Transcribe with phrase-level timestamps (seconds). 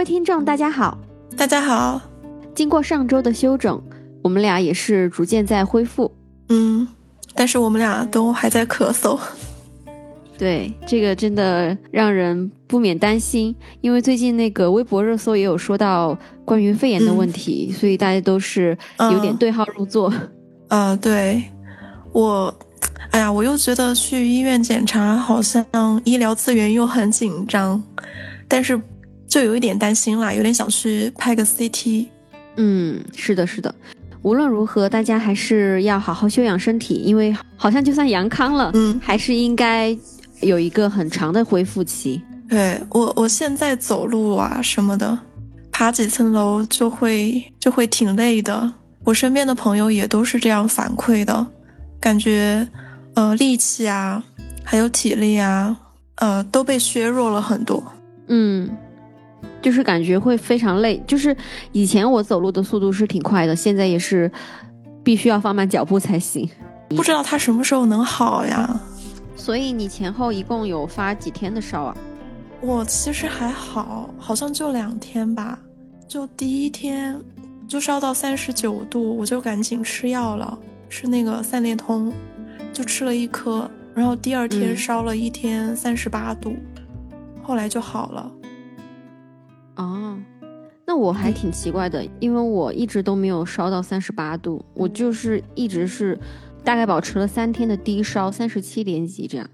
[0.00, 0.96] 位听众，大家好，
[1.36, 2.00] 大家好。
[2.54, 3.78] 经过上周的休整，
[4.22, 6.10] 我们俩也是逐渐在恢复。
[6.48, 6.88] 嗯，
[7.34, 9.20] 但是我们俩都还在咳嗽。
[10.38, 20.10] 对，这个真的让人不免担心，因为最近那个微博热搜也有说到关于肺炎的问题，所以大家都是有点对号入座。
[20.68, 21.42] 啊，对，
[22.12, 22.58] 我，
[23.10, 25.62] 哎呀，我又觉得去医院检查好像
[26.06, 27.82] 医疗资源又很紧张，
[28.48, 28.80] 但是
[29.30, 32.06] 就有一点担心啦，有点想去拍个 CT。
[32.56, 33.72] 嗯，是的，是的。
[34.22, 39.96] 无论如何，大家还是要好好休养身体，因为好像就算阳康了，嗯，还是应该
[40.40, 42.20] 有一个很长的恢复期。
[42.48, 45.16] 对我，我现在走路啊什么的，
[45.70, 48.70] 爬几层楼就会就会挺累的。
[49.04, 51.46] 我身边的朋友也都是这样反馈的，
[52.00, 52.66] 感觉
[53.14, 54.22] 呃力气啊，
[54.64, 55.74] 还有体力啊，
[56.16, 57.82] 呃都被削弱了很多。
[58.26, 58.68] 嗯。
[59.62, 61.36] 就是感觉会非常累，就是
[61.72, 64.30] 以前我走路的速度是挺快的，现在也是
[65.02, 66.48] 必须要放慢脚步才行。
[66.90, 68.80] 不知道他什么时候能好呀？
[69.36, 71.96] 所以你前后一共有发几天的烧啊？
[72.60, 75.58] 我其实还好，好像就两天吧。
[76.06, 77.18] 就第一天
[77.68, 82.12] 就烧到三十九度，我就赶紧吃药了，吃那个三联通，
[82.72, 83.70] 就吃了一颗。
[83.94, 86.56] 然后第二天烧了一天三十八度，
[87.42, 88.30] 后来就好了。
[90.90, 96.18] 哦，那我还挺奇怪的，因为我一直都没有烧到三十八度，我就是一直是
[96.64, 99.48] 大概保持了三天的低烧，三十七点几这样。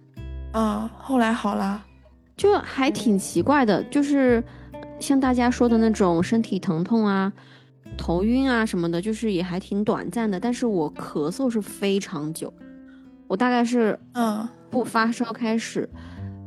[0.53, 1.85] 啊，后来好了，
[2.39, 4.43] 就还挺奇怪的，就是
[4.99, 7.31] 像大家说的那种身体疼痛啊、
[7.99, 12.51] 头晕啊什么的，就是也还挺短暂的，但是我咳嗽是非常久，
[13.29, 15.87] 我大概是嗯不发烧开始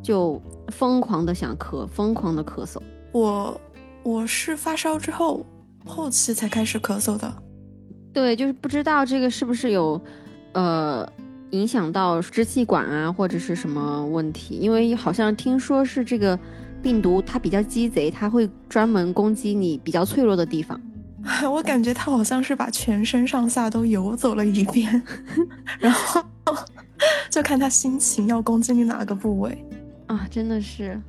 [0.01, 2.79] 就疯狂的想咳，疯狂的咳嗽，
[3.11, 3.61] 我。
[4.09, 5.45] 我是发烧之后，
[5.85, 7.31] 后期才开始咳嗽的。
[8.11, 10.01] 对，就是不知道这个是不是有，
[10.53, 11.07] 呃，
[11.51, 14.55] 影响到支气管啊，或者是什么问题？
[14.55, 16.37] 因为好像听说是这个
[16.81, 20.81] 病毒它比较鸡贼，它会专门攻击你比较脆弱的地方。
[21.47, 25.03] 我感觉它好像是把全身上下都游走了一遍，
[25.77, 26.23] 然后
[27.29, 29.63] 就看它心情要攻击你哪个部位
[30.07, 30.25] 啊！
[30.31, 30.99] 真的是，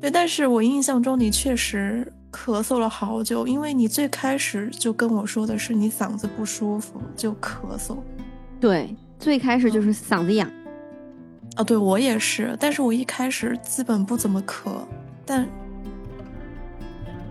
[0.00, 2.12] 对，但是我印象中你确实。
[2.32, 7.96] 咳嗽了好久，因为你最开始就跟我说的是你嗓子不舒服就咳嗽。
[8.60, 10.50] 对，最开始就是嗓子痒。
[11.56, 14.70] 啊，对我也是，但是我一开始基本不怎么咳，
[15.26, 15.48] 但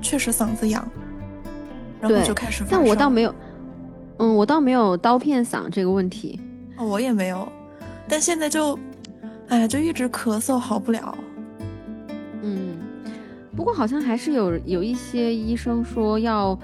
[0.01, 0.85] 确实嗓子痒，
[2.01, 2.66] 然后就开始。
[2.69, 3.33] 但我倒没有，
[4.17, 6.39] 嗯，我倒没有刀片嗓这个问题。
[6.77, 7.47] 哦，我也没有，
[8.09, 8.77] 但现在就，
[9.47, 11.17] 哎呀，就一直咳嗽好不了。
[13.59, 16.58] 不过好像还是有有一些医生说要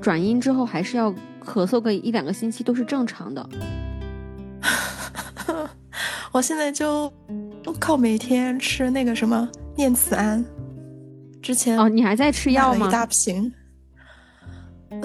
[0.00, 1.12] 转阴之后还是要
[1.44, 3.46] 咳嗽个一两个星期都是正常的。
[6.32, 7.12] 我现在就
[7.78, 10.42] 靠每天吃那个什么念慈庵，
[11.42, 12.88] 之前哦你还在吃药吗？
[12.88, 13.52] 一大瓶。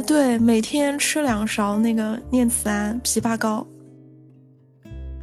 [0.07, 3.67] 对，每天吃两勺那个念慈庵枇杷膏。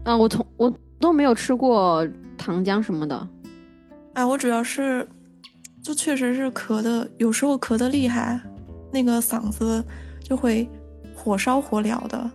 [0.05, 0.71] 啊，我从我
[1.01, 2.07] 都没有吃过
[2.37, 3.27] 糖浆什么的。
[4.13, 5.09] 哎，我主要是。
[5.83, 8.41] 就确实是咳的，有时候咳的厉害，
[8.93, 9.83] 那个嗓子
[10.23, 10.69] 就会
[11.15, 12.31] 火烧火燎的，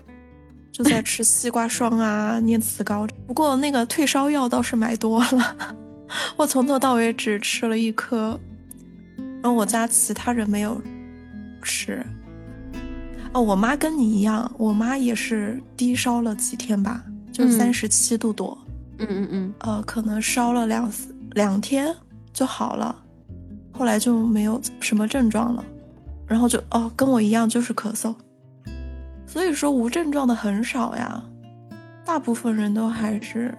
[0.72, 3.08] 就在吃西瓜霜啊、念慈膏。
[3.28, 5.76] 不过那个退烧药倒是买多了，
[6.36, 8.40] 我从头到尾只吃了一颗，
[9.18, 10.82] 然后我家其他人没有
[11.62, 12.04] 吃。
[13.32, 18.58] 哦，我妈跟你一样，我妈也是低烧了几天吧，就三十七度多。
[18.98, 19.54] 嗯嗯嗯。
[19.60, 20.92] 呃，可能烧了两
[21.32, 21.94] 两天
[22.34, 23.04] 就好了。
[23.78, 25.64] 后来就没有什么症状了，
[26.26, 28.16] 然后就哦，跟我一样就是咳嗽，
[29.28, 31.22] 所以说无症状的很少呀，
[32.06, 33.54] 大部分人都还是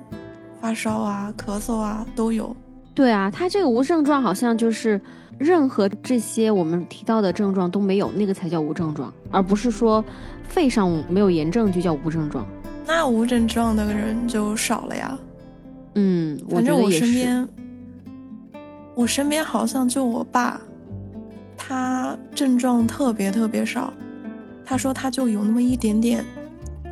[0.61, 2.57] 发烧啊、咳嗽啊都有。
[2.95, 4.99] 对啊，他这个无症状好像就是
[5.37, 10.03] 任何这些我们提到的症状都没有，那个才叫无症状，而不是说
[10.49, 12.47] 肺上没有炎症就叫无症状。
[12.87, 15.19] 那无症状的人就少了呀。
[15.95, 17.47] 嗯，反正我身边。
[18.97, 20.59] 我身边好像就我爸，
[21.55, 23.93] 他症状特别特别少。
[24.65, 26.25] 他说他就有那么一点点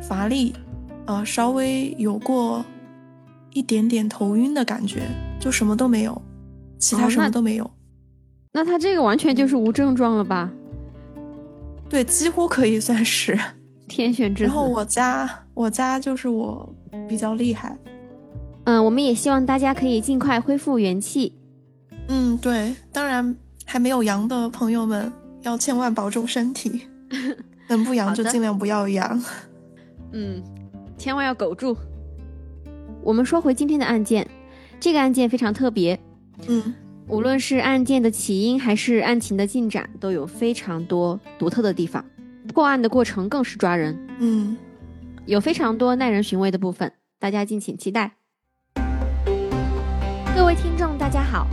[0.01, 0.53] 乏力，
[1.07, 2.63] 呃，稍微有过
[3.51, 5.01] 一点点头晕的感觉，
[5.39, 6.21] 就什么都没有，
[6.77, 7.69] 其他什么都没有。
[8.53, 10.51] 那他这个完全就是无症状了吧？
[11.89, 13.37] 对，几乎可以算是
[13.87, 14.47] 天选之子。
[14.47, 16.71] 然后我家我家就是我
[17.09, 17.75] 比较厉害。
[18.65, 21.33] 嗯，我们也希望大家可以尽快恢复元气。
[22.07, 23.35] 嗯，对，当然
[23.65, 25.11] 还没有阳的朋友们
[25.41, 26.81] 要千万保重身体，
[27.67, 29.21] 能不阳就尽量不要阳。
[30.13, 30.41] 嗯，
[30.97, 31.75] 千万要苟住。
[33.03, 34.27] 我们说回今天的案件，
[34.79, 35.99] 这个案件非常特别。
[36.47, 36.73] 嗯，
[37.07, 42.03] 无论是案件的起因还是案情的进展，都有非常多独特的地方。
[42.53, 43.97] 破案的过程更是抓人。
[44.19, 44.55] 嗯，
[45.25, 48.13] 有非常多耐人寻味的部分，大家敬请期待。
[50.35, 51.47] 各位听众，大家好，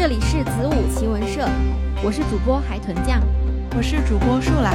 [0.00, 1.46] 这里是子午奇闻社，
[2.02, 3.20] 我是主播海豚酱，
[3.76, 4.74] 我是主播树懒。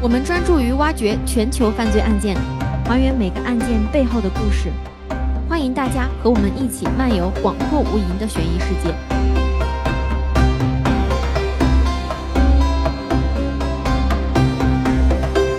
[0.00, 2.36] 我们专注于挖掘全球犯罪案件，
[2.86, 4.70] 还原每个案件背后的故事。
[5.48, 8.94] 欢迎大家和我们一起漫游广阔无垠的悬疑世界。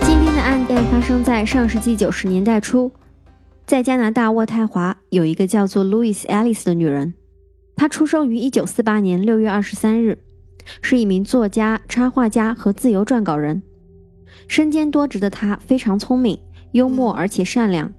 [0.08, 2.90] 今天的案件发生在上世纪九十年代初，
[3.68, 7.16] 在加拿大渥太华有一个叫做 Louis Alice 的女人，
[7.76, 10.18] 她出生于一九四八年六月二十三日，
[10.82, 13.62] 是一名作家、插画家和自由撰稿人。
[14.48, 16.40] 身兼多职的他非常聪明、
[16.72, 17.92] 幽默而且善良。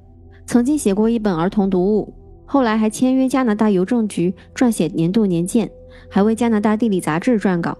[0.46, 2.14] 曾经写过一本儿童读物，
[2.44, 5.70] 后来还签约加拿大邮政局撰写年度年鉴，
[6.08, 7.76] 还为加拿大地理杂志撰稿。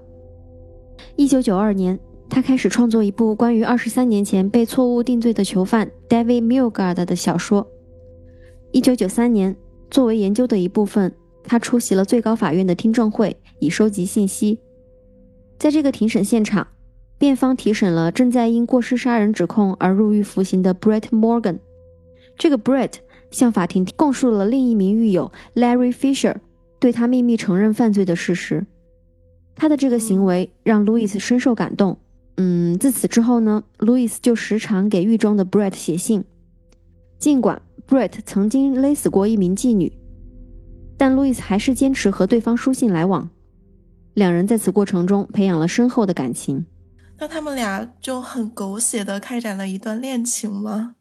[1.15, 7.67] 一九九二年，他开始创作一部关于二十三年前被错误定罪的囚犯 David Milgaard 的小说。
[8.73, 9.55] 一九九三年，
[9.91, 11.15] 作为研究的一部分，
[11.47, 14.59] 他出席了最高法院的听证会，以收集信息。
[15.59, 16.67] 在这个庭审现场，
[17.19, 21.59] 辩方提审了正在因过失杀人指控而入狱服刑的 Brett Morgan。
[22.37, 22.93] 这个 Brett
[23.31, 26.37] 向法庭供述了另一名狱友 Larry Fisher
[26.79, 28.67] 对他秘密承认犯罪的事实。
[29.55, 31.99] 他的这个行为让 Louis 深受感动。
[32.37, 36.23] 嗯，自此之后呢，Louis 就时常给狱中的 Brett 写信。
[37.19, 39.91] 尽管 Brett 曾经勒死过一名妓女，
[40.97, 43.29] 但路易斯还是坚持和对方书信来往。
[44.15, 46.65] 两人在此过程中培养了深厚的感情。
[47.19, 50.95] 那他们俩就很狗血的开展了一段恋情吗？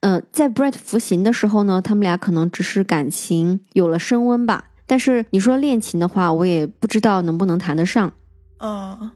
[0.00, 4.70] 呃，在 Brett 服刑的时候呢，他们俩可能只是感情有了升温吧。
[4.86, 8.12] 但是你说恋情的话，我也不知道能不能谈得上。
[8.58, 9.10] 嗯，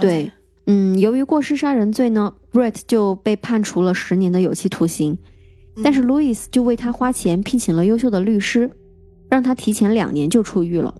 [0.00, 0.32] 对，
[0.66, 5.18] 嗯，由于过失杀人罪呢，Brett 就被判处了十年的有期徒刑。
[5.82, 8.70] 但是 Louis 就为他花钱聘请了优秀的律师，
[9.32, 10.94] 让他提前两年就出狱了。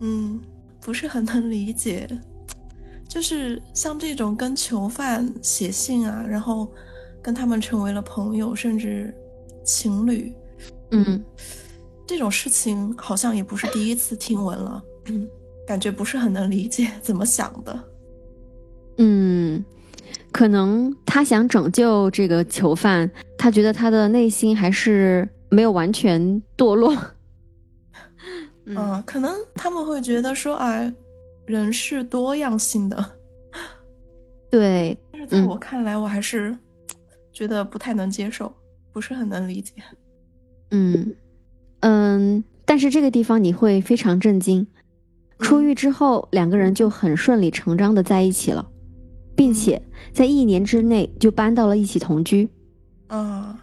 [0.00, 0.38] 嗯，
[0.78, 2.06] 不是很能理解，
[3.08, 6.68] 就是像这种跟囚犯写信啊，然后。
[7.22, 9.12] 跟他们成为了朋友，甚至
[9.64, 10.32] 情侣，
[10.92, 11.20] 嗯，
[12.06, 15.28] 这种事情好像也不是第一次听闻了，嗯，
[15.66, 17.84] 感觉不是很能理解 怎么想的，
[18.98, 19.64] 嗯，
[20.30, 26.96] 可能他想拯救这个囚犯，他觉得他的内心还是没有完全堕落，
[28.66, 30.92] 嗯，可能他们会觉得说，哎，
[31.46, 33.12] 人是多样性的，
[34.50, 36.56] 对，但是在我看来，我还是。
[37.32, 38.50] 觉得不太能接受，
[38.94, 39.74] 不是很能理解。
[40.70, 41.14] 嗯
[41.80, 44.66] 嗯，但是这个地方你会非常震惊。
[45.40, 48.66] 出狱之后，两个人就很顺理成章的在一起了，
[49.36, 49.82] 并且
[50.14, 52.48] 在一年之内就搬到了一起同居。
[53.08, 53.62] 啊，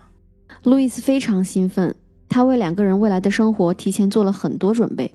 [0.65, 1.95] 路易斯非常兴奋，
[2.33, 5.13] 他为两个人未来的生活提前做了很多准备。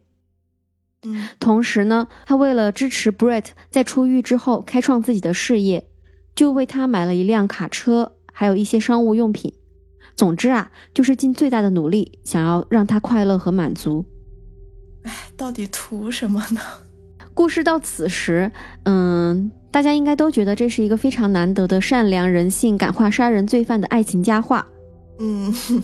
[1.02, 5.88] 嗯，同时呢，他为了支持 Brett 在出狱之后开创自己的事业，
[6.36, 8.12] 就为他买了一辆卡车。
[8.32, 9.52] 还有一些商务用品，
[10.14, 14.04] 总之啊，就是尽最大的努力，想要让他快乐和满足。
[15.02, 16.60] 哎，到底图什么呢？
[17.34, 18.52] 故事到此时，
[18.84, 24.64] 嗯，大家应该都觉得这是一个非常难得的善良、人性、感化杀人罪犯的爱情佳话。
[25.18, 25.82] 嗯，哼。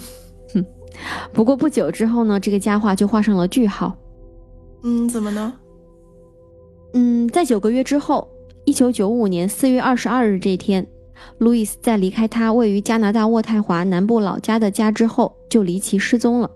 [1.32, 3.96] 不过不久之后呢，这个佳话就画上了句号。
[4.82, 5.52] 嗯，怎么呢？
[6.92, 8.28] 嗯，在九个月之后，
[8.64, 10.86] 一九九五年四月二十二日这天。
[11.38, 16.50] 路易斯在离开他位于加拿大渥太华南部老家的家之后，就离奇失踪了。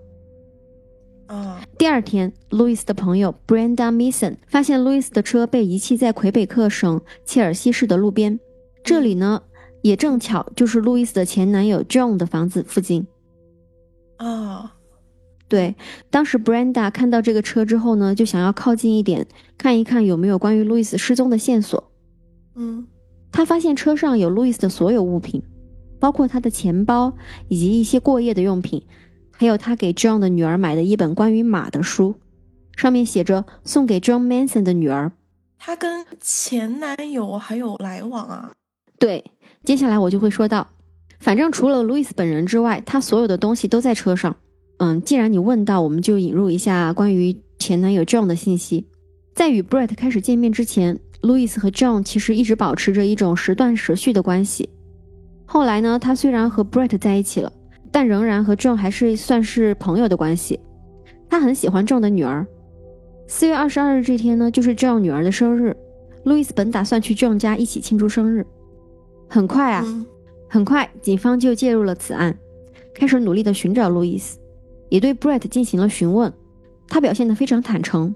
[1.27, 8.39] 啊，第二天，路易斯的朋友 Brenda Mason 发现路易斯的车被遗弃在魁北克省切尔西市的路边，
[8.83, 9.41] 这里呢，
[9.81, 13.07] 也正巧就是路易斯的前男友 John 的房子附近。
[14.19, 14.75] 啊，
[15.49, 15.75] 对，
[16.09, 21.91] 当时 Brenda 看到这个车之后呢，就想要靠近一点，看一看有没有关于路易斯失踪的线索。
[22.55, 22.87] 嗯。
[23.31, 25.43] 他发现车上有路易斯的所有物品，
[25.99, 27.13] 包括他的钱包
[27.47, 28.83] 以及一些过夜的用品，
[29.29, 32.15] 还有他给 John 的女儿买的一本关于马的书，
[32.75, 35.11] 上面写着“送给 John Manson 的女儿”。
[35.59, 38.51] 他跟前男友还有来往啊？
[38.97, 39.23] 对，
[39.63, 40.67] 接下来我就会说到，
[41.19, 44.35] 反正除了路易斯本人之外，他所有的东西都在车上。
[44.77, 48.87] 嗯，既然你问到，我们就引入一下关于前男友 John 的信息。
[49.35, 54.69] 在与 Brett 开始见面之前，路易斯和 John 其实一直保持着一种时断时续的关系。
[55.45, 57.51] 后来呢，他虽然和 Brett 在一起了，
[57.91, 60.59] 但仍然和 John 还是算是朋友的关系。
[61.29, 62.47] 他很喜欢 John 的女儿。
[63.27, 65.75] 四月二十二日这天呢，就是 John 女儿的生日。
[66.23, 68.45] 路易斯本打算去 John 家一起庆祝生日。
[69.27, 69.85] 很快啊，
[70.49, 72.37] 很快，警方就介入了此案，
[72.93, 74.37] 开始努力的寻找路易斯，
[74.89, 76.33] 也对 Brett 进行了询问。
[76.87, 78.13] 他表现得非常坦诚。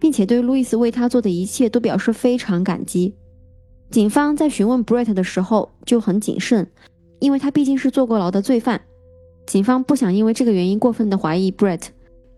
[0.00, 3.14] 并且对路易斯为他做的一切都表示非常感激。
[3.90, 6.68] 警方在询问 Brett 的时候就很谨慎，
[7.20, 8.78] 因为他毕竟是坐过牢的罪犯。
[9.46, 11.80] 警方不想因为这个原因过分的怀疑 Brett，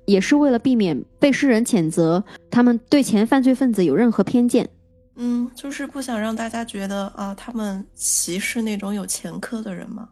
[0.04, 2.22] 也是为了避免被世人谴责
[2.52, 4.68] 他们对前犯罪分子有任何偏见。
[5.16, 10.08] 嗯，就是不想让大家觉得啊，他们歧视那种有前科的人吗？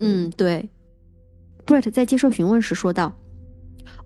[0.00, 0.68] 嗯，对。
[1.66, 3.12] Brett 在接受询问时说道：“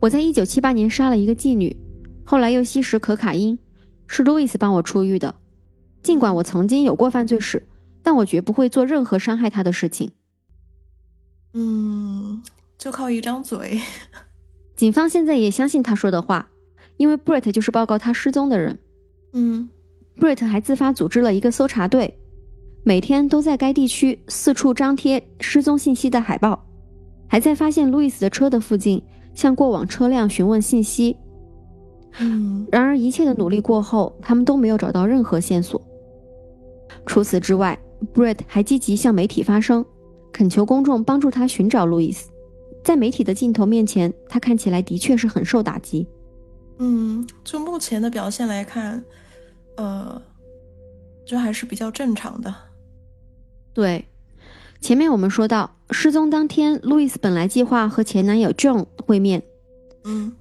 [0.00, 1.76] 我在一九七八年杀了一个妓女。”
[2.24, 3.58] 后来又吸食可卡因，
[4.06, 5.34] 是 Louis 帮我出狱的。
[6.02, 7.66] 尽管我曾经有过犯罪史，
[8.02, 10.10] 但我绝不会做任何伤害他的事情。
[11.52, 12.42] 嗯，
[12.78, 13.80] 就靠一张嘴。
[14.74, 16.48] 警方现在也相信他说的话，
[16.96, 18.78] 因为 Brett 就是报告他失踪的人。
[19.34, 19.68] 嗯
[20.19, 22.19] ，Brett 还自发组织了一个搜查队，
[22.85, 26.64] 每天都在该地区四处张贴失踪信息的海报，
[27.28, 29.02] 还在发现路易斯的车的附近
[29.35, 31.16] 向过往车辆询问信息。
[32.19, 35.81] 嗯，然而一切的努力过后，他们都没有找到任何线索。
[37.07, 37.78] 除此之外
[38.14, 39.85] ，Brett 还积极向媒体发声，
[40.31, 42.31] 恳求公众帮助他寻找路易斯。
[42.85, 46.07] 在媒体的镜头面前，他看起来的确是很受打击。
[46.78, 49.02] 嗯，就目前的表现来看，
[49.76, 50.20] 呃，
[51.26, 52.54] 这还是比较正常的。
[53.72, 54.06] 对，
[54.80, 59.42] 前面我们说到，失踪当天，路易斯本来计划和前男友 John 会面。
[60.04, 60.34] 嗯。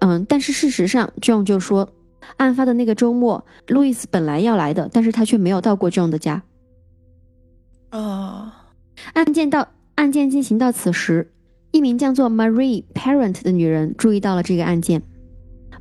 [0.00, 1.88] 嗯，但是事实上，John 就说，
[2.36, 6.42] 案发的那个周末，路易斯本来要来的，但是他却没有到过 John 的家。
[7.92, 8.50] 哦，
[9.12, 11.32] 案件到案件进行到此时，
[11.70, 15.02] 一名叫做 Marie Parent 的女人注意到了这个案件。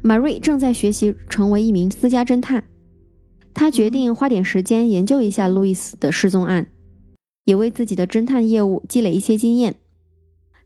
[0.03, 2.63] Marie 正在学习成为一名私家侦探，
[3.53, 6.67] 她决定花点时间研究一下路易斯的失踪案，
[7.45, 9.75] 也为自己的侦探业务积累一些经验。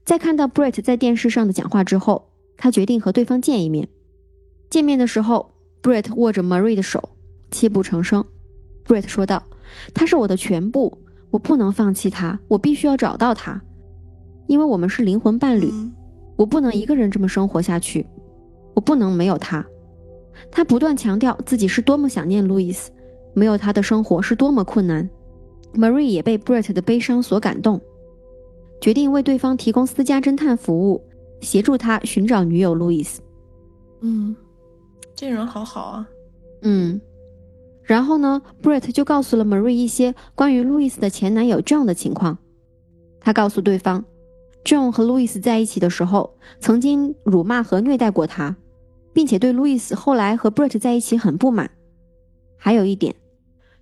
[0.03, 2.31] 在看到 Brett 在电视上的讲话之后。
[2.57, 3.89] 他决定和对方见一面。
[4.69, 7.09] 见面的时候，Brett 握着 Marie 的手，
[7.51, 8.23] 泣不成声。
[8.87, 9.43] Brett 说道
[9.93, 10.97] ：“他是我的全部，
[11.31, 13.61] 我不能放弃他，我必须要找到他，
[14.47, 15.69] 因为我们是灵魂伴侣，
[16.37, 18.07] 我不能一个人这么生活下去，
[18.75, 19.65] 我不能没有他。”
[20.51, 22.91] 他不断强调自己是多么想念路易斯，
[23.33, 25.09] 没有他的生活是多么困难。
[25.73, 27.81] Marie 也被 Brett 的悲伤所感动，
[28.79, 31.03] 决定为对方提供私家侦探服务。
[31.41, 33.21] 协助他寻找女友路易斯。
[34.01, 34.35] 嗯，
[35.13, 36.07] 这人好好啊。
[36.61, 36.99] 嗯，
[37.83, 42.37] 然后呢，Brett 就告诉了 Marie 一些关于路易斯的前男友 John 的情况。
[43.19, 44.03] 他告诉对方
[44.63, 48.55] ，John 和路易斯在一起的时候，曾经辱骂和虐待过他，
[49.15, 51.71] 并且对路易斯后来和 Brett 在一起很不满。
[52.57, 53.15] 还有一点，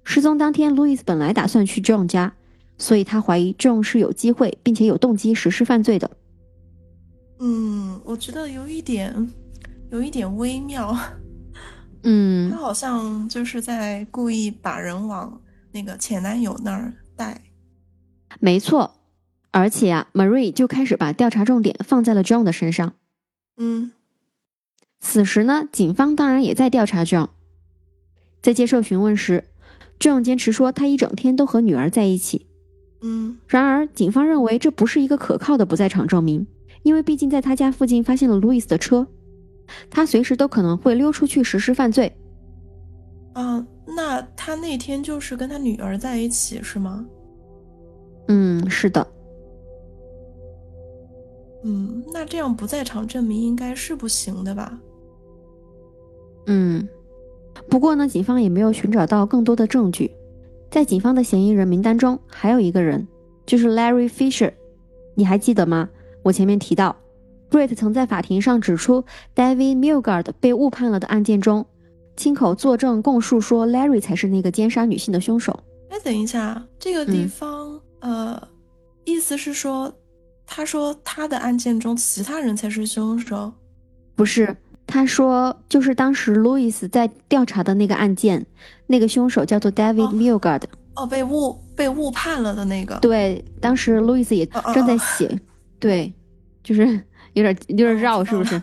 [0.04, 2.36] 失踪当天，路易斯本来打算去 John 家，
[2.78, 6.12] 所以他怀疑 John 是有机会并且有动机实施犯罪的。
[7.40, 9.34] 嗯，我觉得有一点，
[9.90, 10.96] 有一点微妙。
[12.04, 17.42] 嗯，他好像就是在故意把人往那个前男友那儿带。
[18.40, 19.00] 没错，
[19.50, 22.94] 而且啊，Marie 就开始把调查重点放在了 John 的身上。
[23.58, 23.92] 嗯，
[25.06, 27.28] 此时呢，警方当然也在调查 John。
[28.42, 29.44] 在接受询问时
[30.00, 32.48] ，John 坚持说他一整天都和女儿在一起。
[33.02, 36.48] 嗯，然而警方认为这不是一个可靠的不在场证明。
[36.84, 39.06] 因为毕竟在他家附近发现了路易斯的车，
[39.90, 42.12] 他随时都可能会溜出去实施犯罪。
[43.34, 47.06] 啊，那他那天就是跟他女儿在一起是吗？
[48.30, 49.06] 嗯，是的。
[51.66, 54.78] 嗯，那这样不在场证明应该是不行的吧？
[56.46, 56.88] 嗯，
[57.70, 60.12] 不过呢，警方也没有寻找到更多的证据。
[60.70, 63.08] 在警方的嫌疑人名单中，还有一个人，
[63.46, 64.52] 就是 Larry Fisher，
[65.16, 65.90] 你还记得吗？
[66.24, 66.96] 我前面提到
[67.52, 69.04] ，Brett 曾在法庭上指出
[69.36, 71.66] ，David Milgard 被误判了的案件中，
[72.16, 75.60] 亲口作证供述说，Larry 才是那个奸杀女性的凶手。
[75.90, 78.42] 哎，等一下，这个地方，呃，
[79.06, 79.94] 意思是说，
[80.48, 83.54] 他说他的案件中其他人才是凶手？
[84.16, 84.56] 不是，
[84.94, 88.46] 他说就是当时 Louis 在调查的那个案件，
[88.86, 90.62] 那个凶手叫做 David Milgard。
[90.96, 93.00] 哦，被误被误判了的那个。
[93.00, 95.42] 对，当时 Louis 也正在写。
[95.80, 96.14] 对，
[96.64, 96.86] 就是
[97.34, 98.62] 有点有点绕，是不是？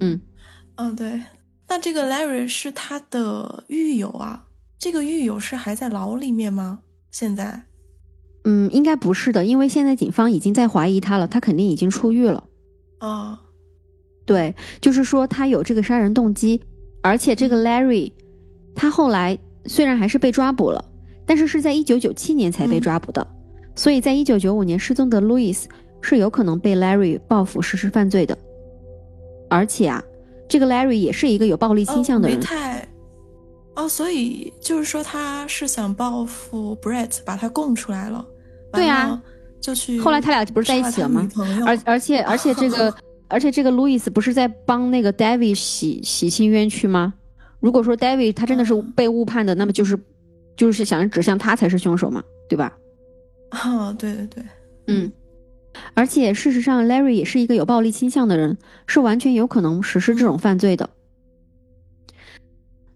[0.00, 0.20] 嗯
[0.74, 1.22] 嗯，对。
[1.68, 4.44] 那这个 Larry 是他的狱友啊？
[4.80, 6.80] 这个狱友是还在牢里面吗？
[7.12, 7.62] 现在？
[8.42, 12.42] 嗯，应该不是的，因为现在警方已经在怀疑他了，他肯定已经出狱了。
[12.98, 13.40] 啊，
[14.24, 16.60] 对，就是说他有这个杀人动机，
[17.02, 18.12] 而且这个 Larry，
[18.74, 20.84] 他后来虽然还是被抓捕了，
[21.26, 23.26] 但是是在一九九七年才被抓捕的，
[23.74, 25.64] 所以在一九九五年失踪的 Louis
[26.00, 28.36] 是有可能被 Larry 报复实施犯罪的，
[29.48, 30.02] 而且啊，
[30.48, 32.38] 这个 Larry 也是一个有暴力倾向的人。
[32.38, 32.88] 没太。
[33.74, 38.22] 哦，所以就是说他是想报复 Brett，把他供出来了。
[38.70, 39.18] 对啊，
[39.62, 39.98] 就去。
[39.98, 41.26] 后来他俩不是在一起了吗？
[41.66, 42.94] 而而且而且这个
[43.32, 47.14] 而且这个路易斯不是在帮那个 David 洗洗清冤屈吗？
[47.60, 49.98] 如果说 David 他真的是被误判的，那么就是
[50.54, 52.76] 就是想指向他才是凶手嘛，对吧？
[53.48, 54.44] 啊，对对对，
[54.86, 55.10] 嗯。
[55.94, 60.90] 而且事实上，Larry 也是一个有暴力倾向的人，是完全有可能实施这种犯罪的。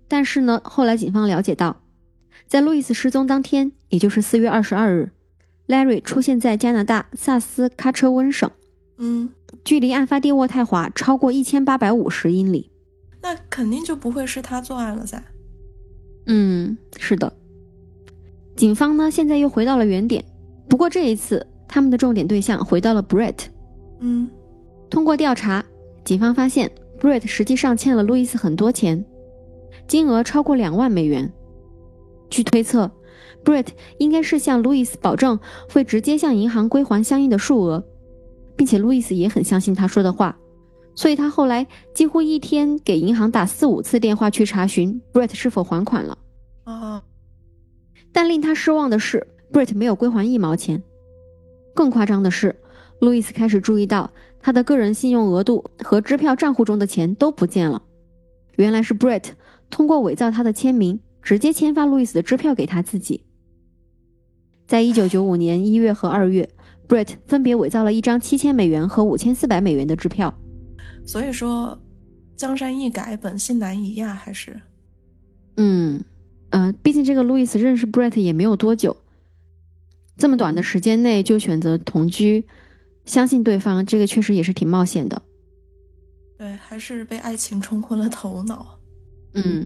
[0.07, 1.81] 但是呢，后来警方了解到，
[2.47, 5.11] 在路易斯失踪当天，也就是四月二十二日。
[5.67, 8.51] Larry 出现在加拿大萨斯喀彻温省，
[8.99, 9.31] 嗯，
[9.65, 12.71] 距离案发地渥太华超过一千八百五十英里，
[13.23, 15.23] 那肯定就不会是他作案了噻。
[16.27, 17.33] 嗯，是的。
[18.57, 20.25] 警方呢，现在又回到了原点，
[20.69, 23.47] 不过这一次他们的重点对象回到了 Brett。
[24.01, 24.29] 嗯，
[24.91, 25.65] 通过调查，
[26.05, 26.71] 警方发现
[27.01, 29.05] Brett 实际上欠了路易斯很多钱，
[29.87, 31.33] 金额超过两万美元。
[32.31, 32.91] 据推测。
[33.45, 35.39] Brett 应该是向路易斯保证
[35.71, 37.87] 会直接向银行归还相应的数额，
[38.57, 40.37] 并且路易斯也很相信他说的话，
[40.95, 46.19] 所以他后来几乎一天给银行打四五次电话去查询 Brett 是否还款了。
[46.65, 47.03] 啊！
[48.13, 50.83] 但令他失望的是，Brett 没有归还一毛钱。
[51.75, 52.57] 更夸张的是，
[53.01, 54.11] 路易斯开始注意到
[54.41, 57.83] 他的个人信用额度和支票账户中的钱都不见了。
[58.57, 59.25] 原来是 Brett
[59.69, 63.23] 通过伪造他的签名，直接签发路易斯的支票给他自己。
[64.67, 66.49] 在一九九五年一月和二月
[66.89, 70.33] ，Brett 分别伪造了一张七千美元和五千四百美元的支票。
[71.05, 71.79] 所以说，
[72.37, 74.61] 江山易改，本性难移呀，还是？
[75.57, 76.05] 嗯，
[76.51, 78.97] 呃，毕竟这个路易斯认识 Brett 也没有多久，
[80.17, 82.45] 这么短的时间内就选择同居，
[83.05, 85.23] 相信对方，这个确实也是挺冒险的。
[86.39, 88.79] 对，还是被爱情冲昏了头脑。
[89.35, 89.65] 嗯，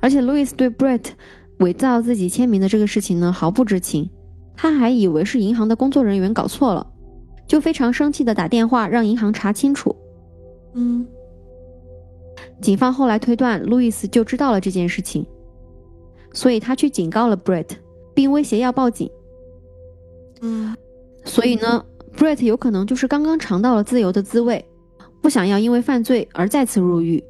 [0.00, 1.12] 而且路易斯对 Brett。
[1.58, 4.10] 伪造自己签名的这个事情呢，毫不知情，
[4.56, 6.86] 他还以为是银行的工作人员搞错了，
[7.46, 9.94] 就非常生气的打电话让银行查清楚。
[10.74, 11.06] 嗯，
[12.60, 15.26] 警方后来推断路易斯就知道了这件事情，
[16.32, 17.68] 所以他去警告了 Brett，
[18.14, 19.10] 并威胁要报警。
[20.40, 20.74] 嗯，
[21.24, 21.84] 所以呢
[22.16, 24.64] ，Brett 有可能就是刚刚尝到了自由的滋味，
[25.20, 27.22] 不想要因为犯罪而再次入狱，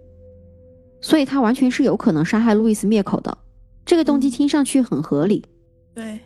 [1.01, 3.37] 所以他完全是有可能杀害路易斯灭口的。
[3.85, 5.45] 这个动机听上去很合理，
[5.93, 6.21] 对，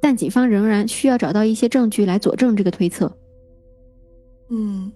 [0.00, 3.16] 但警方仍然需要找到一些证据来佐证这个推测。
[4.50, 4.92] 嗯，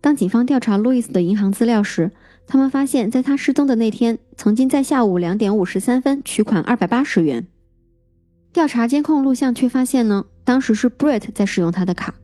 [0.00, 2.10] 当警方调查路易斯的银行资料时，
[2.46, 7.46] 他们发现，在他失踪的那天，曾经在下午两点五十三分取款二百八十元。
[8.52, 12.14] 调查监控录像却发现呢，当时是 Brett 在使用他的卡。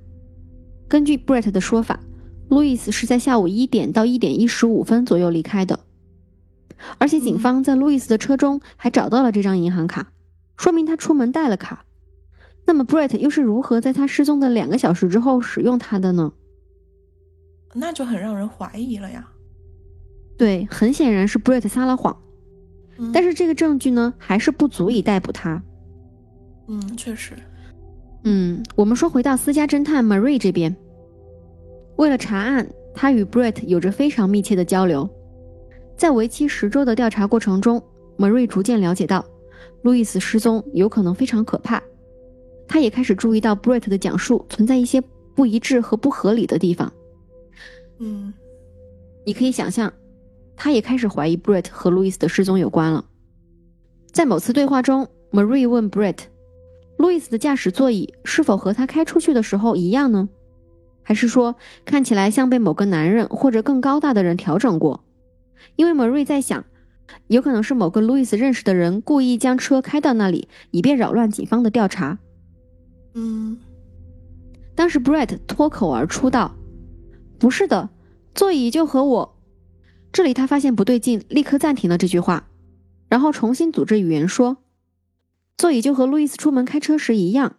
[0.88, 2.00] 根据 Brett 的说法，
[2.48, 5.78] 路易斯是在下午一点到一点一十五分左右离开的。
[6.98, 10.12] 而且警方在路易斯的车中还找到了这张银行卡，
[10.56, 11.84] 说明他出门带了卡。
[12.64, 16.32] 那么 Brett 又是如何在他失踪的两个小时之后使用它的呢？
[17.74, 19.28] 那就很让人怀疑了呀。
[20.36, 22.16] 对，很显然是 Brett 撒了谎。
[23.12, 25.62] 但是这个证据呢，还是不足以逮捕他。
[26.66, 27.34] 嗯，确实。
[28.24, 30.74] 嗯，我们说回到私家侦探 Marie 这边，
[31.96, 35.08] 为了查案，他与 Brett 有着非常密切的交流。
[35.96, 37.80] 在为期十周的调查过程中
[38.18, 39.24] ，，Marie 逐渐了解到，
[39.86, 41.80] 路易斯失踪有可能非常可怕。
[42.66, 45.00] 他也开始注意到 Brett 的讲述存在一些
[45.32, 46.92] 不一致和不合理的地方。
[48.00, 48.34] 嗯，
[49.24, 49.92] 你可以想象，
[50.56, 53.04] 他也开始怀疑 Brett 和路易斯的失踪有关了。
[54.10, 56.24] 在某次对话中，Marie 问 Brett：“
[56.98, 60.28] 路易斯的驾驶座椅是否和他开出去的时候一样呢？
[61.04, 65.04] 还是说看起来像被某个男人或者更高大的人调整过？”
[65.76, 66.64] 因为 Marie 在想，
[67.28, 72.18] 有可能是某个路易斯认识的人故意将车开到那里，以便扰乱警方的调查。
[73.14, 73.58] 嗯，
[74.74, 76.54] 当时 Brett 脱口而出道
[77.38, 77.88] ：“不是的，
[78.34, 79.38] 座椅就和我……”
[80.12, 82.48] 这里他发现不对劲，立刻暂停了这句话，
[83.08, 84.58] 然后重新组织语言说
[85.58, 87.56] ：“座椅就和路易斯出门开车时一样。”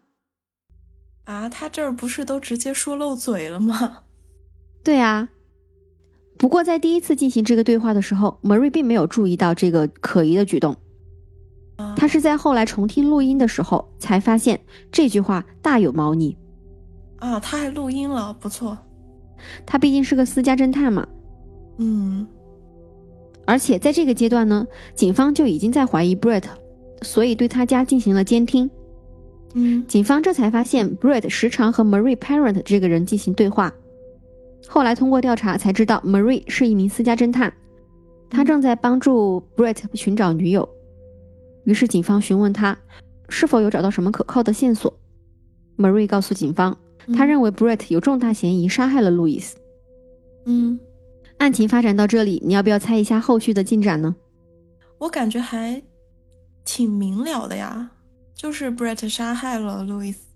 [1.25, 4.03] 啊，他这儿不是都直接说漏嘴了吗？
[4.83, 5.29] 对啊。
[6.37, 10.75] 不过在第一次进行这个对话的时候，Marie 并没有注意到这个可疑的举动。
[11.95, 14.59] 他是在后来重听录音的时候才发现
[14.91, 16.35] 这句话大有猫腻。
[17.17, 18.77] 啊，他还录音了，不错。
[19.65, 21.07] 他毕竟是个私家侦探嘛。
[21.77, 22.25] 嗯。
[23.45, 26.43] 而且在这个阶段呢，警方就已经在怀疑 Brett，
[27.03, 28.69] 所以对他家进行了监听。
[29.53, 29.85] 嗯。
[29.87, 33.71] 警方这才发现 Brett 时常和 Marie Parent 这个人进行对话。
[34.65, 37.53] 后来通过调查才知道，Marie 是一名私家侦探，
[38.29, 40.67] 他正在帮助 Brett 寻找女友。
[41.63, 42.77] 于是警方询问他
[43.29, 44.93] 是否有找到什么可靠的线索。
[45.77, 46.77] Marie 告诉警方，
[47.13, 49.57] 他认为 Brett 有重大嫌疑杀害了路易斯。
[50.45, 50.79] 嗯，
[51.37, 54.15] 案情发展到这里，你要不要猜一下后续的进展呢？
[54.97, 55.81] 我感觉还
[56.65, 57.91] 挺明了的呀，
[58.33, 60.27] 就是 Brett 杀害了路易斯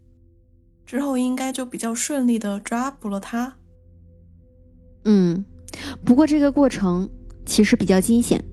[0.85, 3.55] 之后，应该就比较顺利的抓捕了他。
[5.05, 5.43] 嗯，
[6.05, 7.09] 不过这个过程
[7.45, 8.43] 其实比较惊险。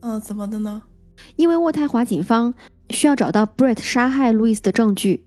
[0.00, 0.82] 嗯，怎么的呢？
[1.36, 2.54] 因为渥太华警方
[2.88, 5.26] 需要找到 Brett 杀害 Louis 的证据，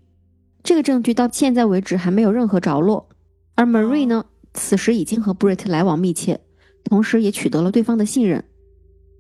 [0.64, 3.08] 这个证据到现在为止还没有任何着落。
[3.56, 6.42] 而 Marie 呢，此时已经和 Brett 来往密切，
[6.84, 8.44] 同时也取得了对方的信任，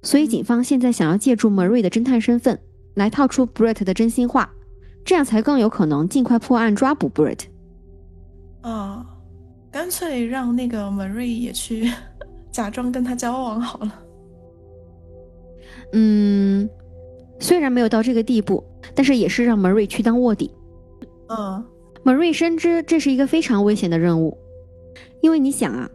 [0.01, 2.59] 所以警方现在想要借助 Marie 的侦探身份
[2.95, 4.51] 来套出 Brett 的真心话，
[5.05, 7.41] 这样才更有可能尽快破案抓捕 Brett。
[8.61, 9.05] 啊。
[9.73, 11.91] 干脆让那个 Marie 也去
[12.51, 14.03] 假装跟他交往好了。
[15.93, 16.69] 嗯，
[17.39, 20.51] 虽然没有到这个地步，但是也是让 Marie 去当卧底。
[21.29, 21.65] 嗯
[22.03, 24.37] ，Marie 深知这是一个非常危险的任务，
[25.21, 25.89] 因为你想啊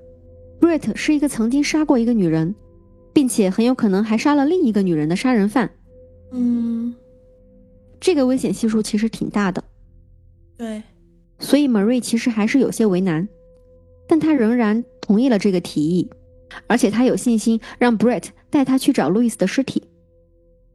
[0.61, 2.53] ，Brett 是一个曾经杀过一个女人，
[3.13, 5.71] 并且很有可能还杀了另一个女人的杀人犯。
[6.33, 6.93] 嗯，
[8.01, 9.63] 这个危险系数其实挺大的。
[10.57, 10.83] 对，
[11.39, 13.29] 所以 Marie 其实还是有些为难。
[14.09, 16.11] 但他仍然同意了这个提议，
[16.67, 19.85] 而且他有信心让 Brett 带他去找路易斯的尸体。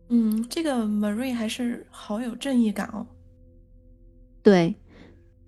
[0.10, 3.08] 嗯，这个 Marie 还是好有正义感哦。
[4.44, 4.76] 对，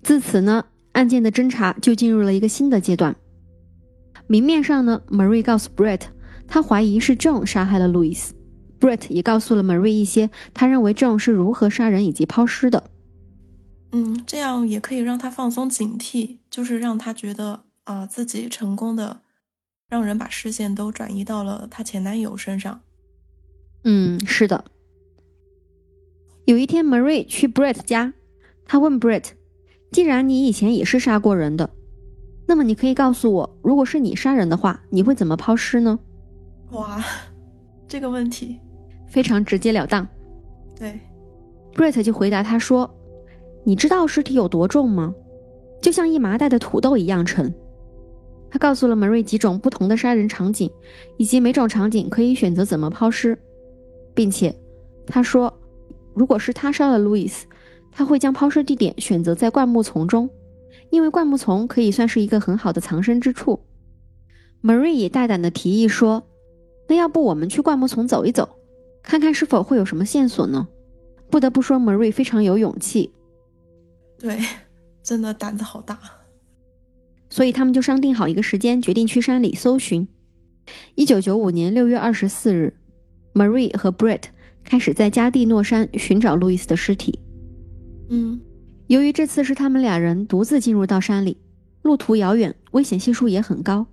[0.01, 3.15] 自此呢，案件的侦查就进入了一个新的阶段。
[4.25, 6.01] 明面上呢，Marie 告诉 Brett，
[6.47, 8.33] 他怀疑是 John 杀害了路易斯。
[8.79, 12.89] Brett 也告诉了 Marie 一些他认为 John 是如何杀人以及抛尸的。
[13.91, 17.64] 嗯，这样也可以让他放松警惕，就是让他觉得。
[17.85, 19.21] 啊，自己成功的
[19.87, 22.81] 让人把视线都转移到了她前男友身上。
[23.83, 24.65] 嗯，是的。
[26.45, 28.13] 有一天，Marie 去 Brett 家，
[28.65, 29.31] 她问 Brett：“
[29.91, 31.69] 既然你以前也是杀过人的，
[32.47, 35.99] 那么你可以告诉我，如果是你杀人的话，你会怎么抛尸呢？”
[36.71, 37.03] 哇，
[37.87, 38.59] 这个问题
[39.07, 40.07] 非常直截了当。
[40.77, 40.99] 对
[41.73, 42.93] ，Brett 就回答他说
[43.63, 45.13] ：“你知道尸体有多重吗？
[45.81, 47.53] 就像一麻袋的土豆一样沉。”
[48.55, 50.71] 他告诉了 Marie 几种不同的杀人场景，
[51.17, 53.37] 以及每种场景可以选择怎么抛尸，
[54.13, 54.55] 并且
[55.05, 55.53] 他说，
[56.13, 57.45] 如果是他杀了路易斯，
[57.91, 60.29] 他会将抛尸地点选择在灌木丛中，
[60.89, 63.59] 因为灌木丛可以算是一个很好的藏身之处。
[64.63, 66.23] Marie 也大胆的提议说
[66.87, 68.47] ：“那要不我们去灌木丛走一走，
[69.03, 70.65] 看看是否会有什么线索呢？”
[71.29, 73.11] 不得不说，Marie 非常有勇气。
[74.17, 74.39] 对，
[75.03, 75.99] 真的胆子好大。
[77.35, 80.07] 所以他们就商定好一个时间，决定去山里搜寻。
[80.95, 82.73] 一九九五年六月二十四日
[83.33, 84.21] ，Marie 和 Brett
[84.63, 87.19] 开始在加蒂诺山寻找路易斯的尸体。
[88.07, 88.39] 嗯，
[88.87, 91.35] 由于这次是他们俩人独自进入到山里，
[91.81, 93.85] 路途遥远，危险系数也很高，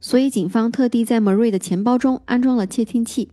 [0.00, 3.30] 所以警方特地在 Marie 的钱包中安装了窃听器，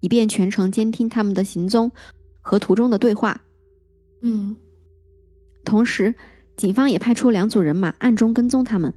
[0.00, 1.92] 以便全程监听他们的行踪
[2.40, 3.42] 和途中的对话。
[4.22, 4.56] 嗯，
[5.64, 6.12] 同时。
[6.56, 8.92] 警方也派出两组人马暗中跟踪他们，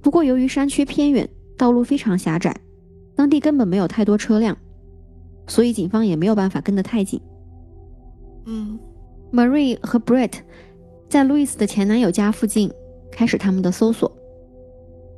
[0.00, 2.56] 不过由于山区偏远，道路非常狭窄，
[3.14, 4.56] 当地根本没有太多车辆，
[5.46, 7.20] 所以警方也没有办法跟得太紧。
[8.46, 8.78] 嗯
[9.30, 10.32] ，Marie 和 Brett
[11.10, 12.72] 在 Louis 的前男友家附近
[13.12, 14.10] 开始他们的搜索。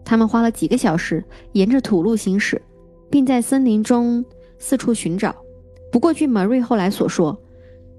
[0.05, 2.61] 他们花了几个小时沿着土路行驶，
[3.09, 4.25] 并在森林中
[4.59, 5.33] 四处寻找。
[5.93, 7.41] 不过，据 Marie 后来所说，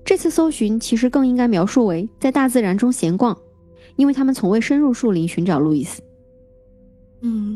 [0.03, 3.37] 这次搜寻其实更应该描述为在大自然中闲逛。
[4.01, 6.01] 因为他们从未深入树林寻找路易斯。
[7.21, 7.55] 嗯，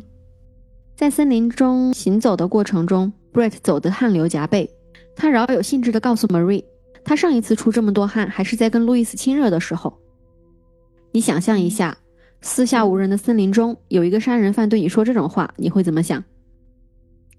[0.95, 4.69] 在森林中行走的过程中，Brett 走得汗流浃背。
[5.15, 6.63] 他饶有兴致地告诉 Marie，
[7.03, 9.97] 他上一次出这么多汗还是在跟路易斯亲热的时候。
[11.13, 11.97] 你想象一下，
[12.41, 16.23] 四下无人的森林中有一个杀人犯对你说这种话，你会怎么想？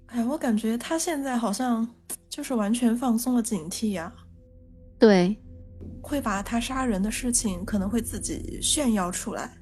[0.06, 1.88] 哎，我感觉他现在好像
[2.28, 4.12] 就是完全放松了警惕呀。
[4.98, 5.36] 对。
[6.00, 9.56] 会把他杀人的事情可能会自己炫耀出来。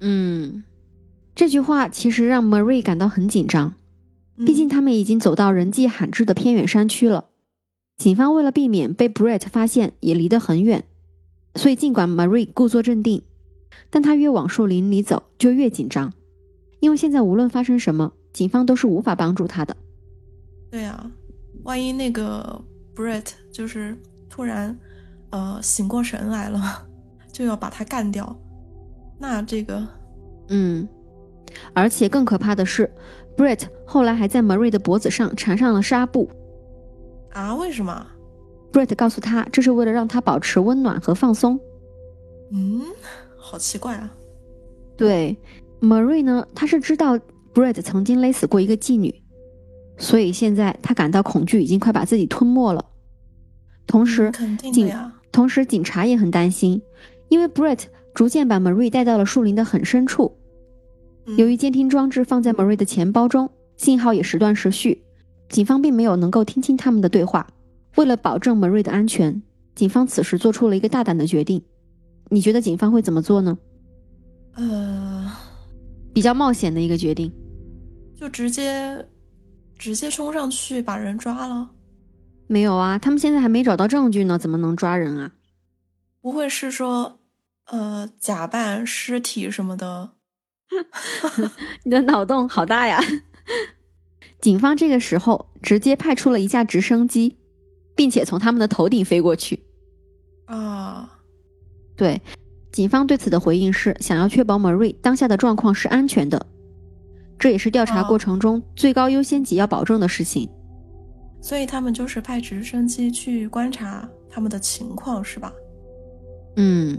[0.00, 0.64] 嗯，
[1.34, 3.74] 这句话其实让 Marie 感到很紧张，
[4.36, 7.26] 毕竟他们已经走到人迹罕至的偏远山区了。
[7.96, 10.84] 警方为了避免被 Brett 发现，也离得很远，
[11.54, 13.22] 所以尽管 Marie 故作镇定，
[13.90, 16.12] 但她越往树林里走就越紧张，
[16.80, 19.76] 因为现在无论发生什么，警方都是无法帮助她的。
[20.68, 21.08] 对啊，
[21.62, 22.60] 万一那个
[22.96, 23.96] Brett 就是
[24.32, 24.74] 突然
[25.28, 26.58] 呃醒过神来了，
[27.30, 28.34] 就要把他干掉，
[29.18, 29.86] 那这个，
[30.48, 30.88] 嗯，
[31.74, 32.90] 而且更可怕的是
[33.36, 36.30] ，Brett 后来还在 Marie 的脖子上缠上了纱布。
[37.34, 37.54] 啊？
[37.56, 38.06] 为什么
[38.72, 41.60] ？Brett 告诉他，这是为了让他保持温暖和放松。
[42.52, 42.80] 嗯，
[43.36, 44.10] 好奇怪啊。
[44.96, 45.36] 对
[45.78, 47.18] ，Marie 呢，她是知道
[47.52, 49.14] Brett 曾经勒死过一个妓女，
[49.98, 52.82] 所以现在他感到恐惧已经快把自己吞没了。
[53.86, 54.30] 同时，
[54.72, 54.92] 警
[55.30, 56.80] 同时警察也很担心，
[57.28, 60.36] 因为 Brett 逐渐把 Marie 带到了树林的很深处。
[61.36, 65.02] 由于监听装置放在 Marie 的钱包中，信号也时断时续。
[65.48, 67.46] 警方并没有能够听清他们的对话。
[67.96, 69.42] 为了保证 Marie 的安全，
[69.74, 71.62] 警方此时做出了一个大胆的决定。
[72.30, 73.58] 你觉得警方会怎么做呢？
[74.54, 75.30] 呃，
[76.12, 77.30] 比较冒险的一个决定，
[78.18, 79.06] 就直接
[79.78, 81.70] 直接冲上去把人抓了？
[82.52, 85.32] 没有啊，他们现在还没找到证据呢，怎么能抓人啊？
[86.20, 87.18] 不会是说，
[87.68, 90.10] 呃，假扮尸体什么的？
[91.84, 93.00] 你的脑洞好大呀！
[94.42, 97.38] 警方这个时候直接派出了一架直升机，
[97.96, 99.58] 并且从他们的头顶飞过去。
[100.44, 101.10] 啊，
[101.96, 102.20] 对，
[102.70, 106.46] 警方对此的回应是想要确保 Marie 当下的状况是安全的，
[107.38, 110.50] 这也是调查过程中最高优先级要保证的事情。
[111.42, 115.52] 所以他们就是派直升机去观察他们的情况，是吧？
[116.56, 116.98] 嗯。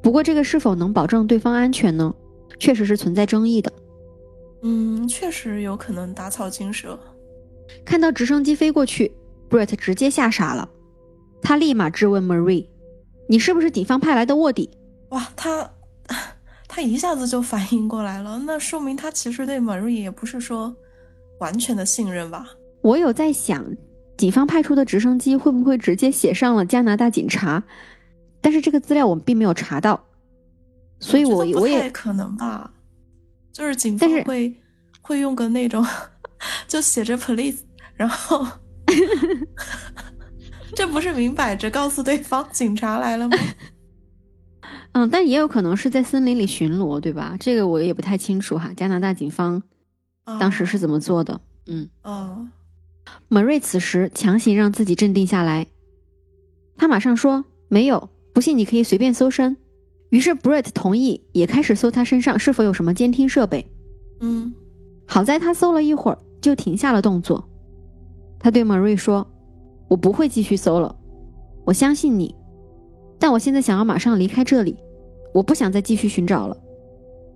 [0.00, 2.14] 不过这个是否能保证对方安全呢？
[2.60, 3.72] 确实是存在争议的。
[4.62, 6.98] 嗯，确实有可能打草惊蛇。
[7.84, 9.12] 看到直升机飞过去
[9.50, 10.68] ，Brett 直接吓傻了。
[11.40, 12.68] 他立马质问 Marie：“
[13.28, 14.70] 你是不是敌方派来的卧底？”
[15.10, 15.70] 哇，他
[16.66, 20.74] 他一下子就反应过来了，那说明他其实对 Marie 也不是说
[21.40, 22.48] 完全的信任吧？
[22.88, 23.76] 我有在想，
[24.16, 27.62] 警方派出的直升机会不会直接写上了加拿大警察？
[28.40, 30.02] 但是这个资料我们并没有查到，
[30.98, 32.72] 所以我我也可能吧。
[33.52, 34.54] 就是警方会
[35.02, 35.84] 会用个那种，
[36.66, 37.58] 就写着 police，
[37.94, 38.46] 然后
[40.74, 43.36] 这不是明摆着告诉对方警察来了吗？
[44.92, 47.36] 嗯，但也有可能是在森林里巡逻，对吧？
[47.38, 48.72] 这个我也不太清楚哈。
[48.74, 49.62] 加拿大警方
[50.40, 51.38] 当时是怎么做的？
[51.66, 52.48] 嗯，哦，
[53.28, 55.66] 门瑞此时强行让自己镇定下来，
[56.76, 59.56] 他马上说：“没有，不信你可以随便搜身。”
[60.10, 63.70] 于是 Brett 同意，也开始搜他身上是否有什么监听设备。
[64.20, 64.54] 嗯，
[65.06, 67.46] 好在他搜了一会儿就停下了动作。
[68.38, 69.26] 他对 Marie 说
[69.88, 70.96] ：“我不会继续搜了，
[71.64, 72.34] 我相信你，
[73.18, 74.76] 但我现在想要马上离开这里，
[75.34, 76.56] 我不想再继续寻找了。”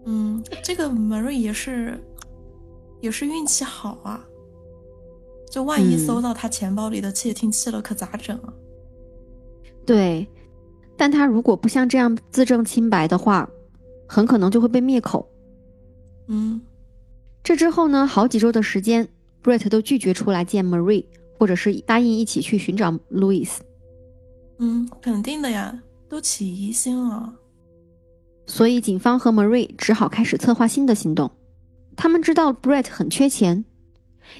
[0.06, 2.02] 嗯，这个 Marie 也是
[3.00, 4.24] 也是运气好啊，
[5.52, 8.54] 就万一搜到他钱包里的窃听器了，可咋整啊？
[9.84, 10.26] 对。
[10.96, 13.46] 但他如果不像这样自证清白的话，
[14.06, 15.28] 很可能就会被灭口。
[16.28, 16.58] 嗯，
[17.42, 19.06] 这之后呢，好几周的时间
[19.42, 21.04] ，Brett 都拒绝出来见 Marie，
[21.38, 23.50] 或者是答应一起去寻找 Louis。
[24.58, 27.34] 嗯，肯定的呀，都起疑心了。
[28.46, 31.30] 所以警方和 Marie 只好开始策划新的行动。
[31.96, 33.64] 他们知道 Brett 很缺钱，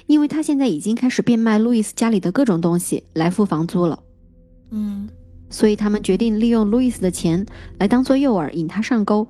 [0.05, 3.99] 因为他现在已经开始变卖 Louis 家里的各种东西来付房租了。
[4.71, 5.09] 嗯。
[5.49, 7.45] 所以他们决定利用路易斯的钱
[7.77, 9.27] 来当做诱饵，引他上钩。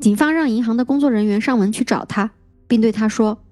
[0.00, 2.32] 警方让银行的工作人员上门去找他，
[2.66, 3.44] 并对他说：“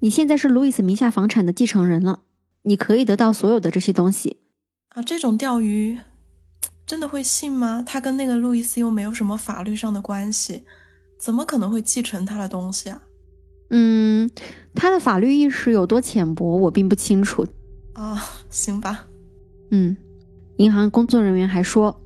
[0.00, 2.22] 你现在是路易斯名下房产的继承人了，
[2.62, 4.38] 你可以得到所有的这些东西。”
[4.90, 5.96] 啊，这种钓鱼
[6.84, 7.84] 真的会信吗？
[7.86, 10.64] 他跟那个路易斯又没有什么法律上的关系，
[11.20, 13.00] 怎么可能会继承他的东西啊？
[13.70, 14.30] 嗯，
[14.74, 17.46] 他的法律意识有多浅薄，我并不清楚。
[17.94, 19.06] 啊，行吧，
[19.70, 19.96] 嗯。
[20.58, 22.00] 银行工作人员还说：“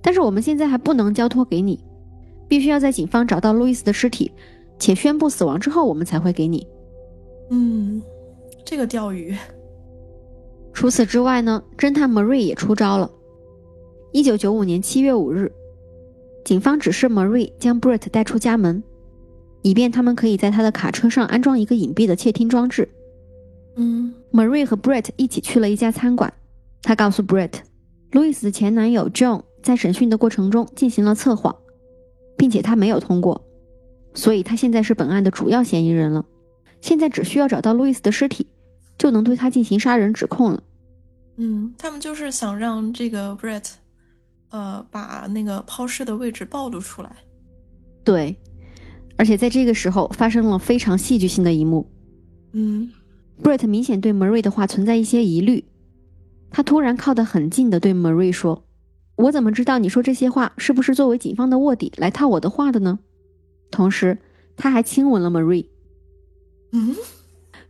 [0.00, 1.78] 但是我们现在还不能交托给你，
[2.48, 4.32] 必须要在警方找到路易斯的尸体
[4.78, 6.66] 且宣布死亡之后，我们才会给你。”
[7.52, 8.00] 嗯，
[8.64, 9.36] 这个钓鱼。
[10.72, 13.10] 除此之外呢，侦探 Marie 也出招了。
[14.12, 15.52] 一九九五年七月五日，
[16.42, 18.82] 警方指示 Marie 将 Brett 带出家门，
[19.62, 22.88] 以便他们可以在他的卡车上安装一个隐蔽的窃听装置。
[23.76, 26.32] 嗯，Marie 和 Brett 一起去了一家餐馆，
[26.82, 27.52] 他告诉 Brett。
[28.12, 31.54] 路易斯的前男友 John 在审讯的过程中进行了测谎，
[32.36, 33.46] 并且他没有通过。
[34.14, 36.24] 所以他现在是本案的主要嫌疑人了。
[36.80, 38.48] 现在只需要找到路易斯的尸体，
[38.98, 40.62] 就能对他进行杀人指控了。
[41.36, 43.70] 嗯，他们就是想让这个 Brett，
[44.50, 47.10] 呃，把那个抛尸的位置暴露出来。
[48.02, 48.36] 对，
[49.20, 51.86] 而且在这个时候发生了非常戏剧性的一幕。
[52.54, 52.90] 嗯
[53.42, 55.62] ，Brett 明显对 Marie 的话存在一些疑虑，
[56.50, 58.64] 他突然靠得很近的对 Marie 说
[59.16, 62.98] ：“我怎么知道你说这些话是不是作为警方的卧底来套我的话的呢？”
[63.70, 64.16] 同时，
[64.56, 65.66] 他还亲吻了 Marie。
[66.72, 66.96] 嗯，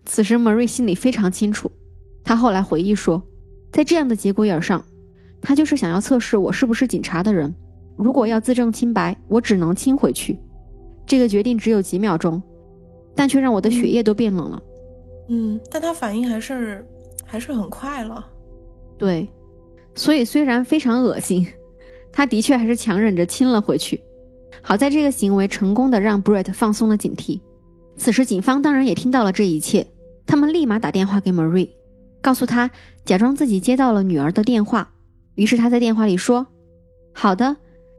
[0.05, 1.69] 此时 Marie 心里非常清楚，
[2.23, 3.21] 她后来回忆说，
[3.73, 4.85] 在这样的节骨眼上，
[5.43, 7.53] 他就是想要测试我是不是警察的人。
[7.97, 10.39] 如果要自证清白，我只能亲回去。
[11.11, 12.41] 这个决定只有几秒钟，
[13.17, 14.63] 但却让我的血液都变冷了。
[15.29, 16.87] 嗯，但他反应还是
[17.27, 18.25] 还是很快了。
[18.97, 19.29] 对，
[19.97, 21.45] 所以虽然非常恶心，
[22.13, 24.01] 他的确还是强忍着亲了回去。
[24.63, 27.41] 好在这个行为成功的让 Brett 放松了警惕。
[27.97, 29.85] 此时警方当然也听到了这一切，
[30.25, 31.71] 他们立马打电话给 Marie，
[32.23, 32.71] 告诉他
[33.05, 34.89] 假装自己接到了女儿的电话。
[35.35, 36.47] 于是他在电话里说
[37.13, 37.57] ：“好的。”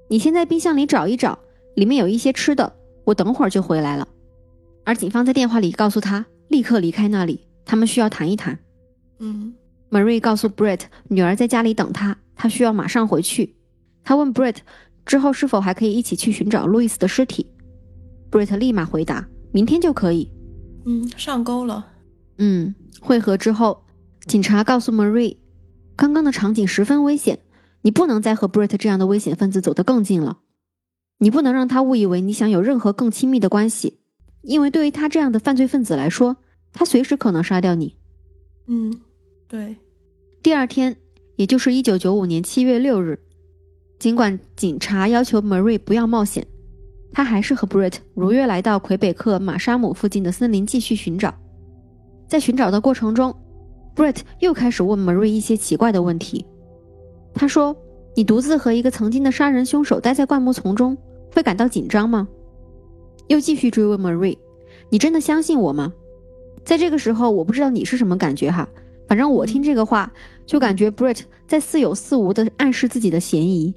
[0.07, 1.37] 你先在冰箱里找一找，
[1.75, 4.07] 里面有一些吃的，我等会儿就回来了。
[4.83, 8.57] 而警方在电话里告诉他立刻离开那里，他们需要谈一谈。
[9.19, 9.53] 嗯
[9.89, 13.55] ，Marie 告诉 Brett 女儿在家里等他，他需要马上回去。
[14.03, 14.57] 他问 Brett
[15.05, 17.45] 之后是否还可以一起去寻找路易斯的尸体。
[18.31, 20.31] Brett 立马回答：明天就可以。
[20.85, 21.85] 嗯，上钩了。
[22.37, 23.83] 嗯，会合之后，
[24.25, 25.37] 警察告诉 Marie，
[25.95, 27.39] 刚刚的场景十分危险。
[27.83, 30.37] 你不能再和 Brett 这样的危险分子走得更近了。
[31.23, 33.99] 你不能让他误以为你想有任何更亲密的关系，
[34.41, 36.35] 因为对于他这样的犯罪分子来说，
[36.73, 37.95] 他随时可能杀掉你。
[38.65, 38.91] 嗯，
[39.47, 39.75] 对。
[40.41, 40.95] 第二天，
[41.35, 43.19] 也就是一九九五年七月六日，
[43.99, 46.43] 尽管警察要求 Marie 不要冒险，
[47.11, 51.31] 他还是和 Brett 如约来到魁北克马沙姆附近的森林继续寻找。
[52.27, 53.31] 在寻找的过程中
[53.95, 56.43] ，Brett 又开始问 Marie 一些奇怪的问题。
[57.35, 57.77] 他说
[58.17, 60.97] ：“你独自和一个曾经的杀人凶手待在灌木丛中，
[61.33, 62.27] 会感到紧张吗？”
[63.27, 64.37] 又继续追问 Marie：“
[64.89, 65.93] 你真的相信我吗？”
[66.63, 68.69] 在这个时候，我不知道你是什么感觉哈，
[69.07, 70.11] 反正我听这个话
[70.45, 73.73] 就感觉 Brett 在似有似无的暗示自己的嫌疑，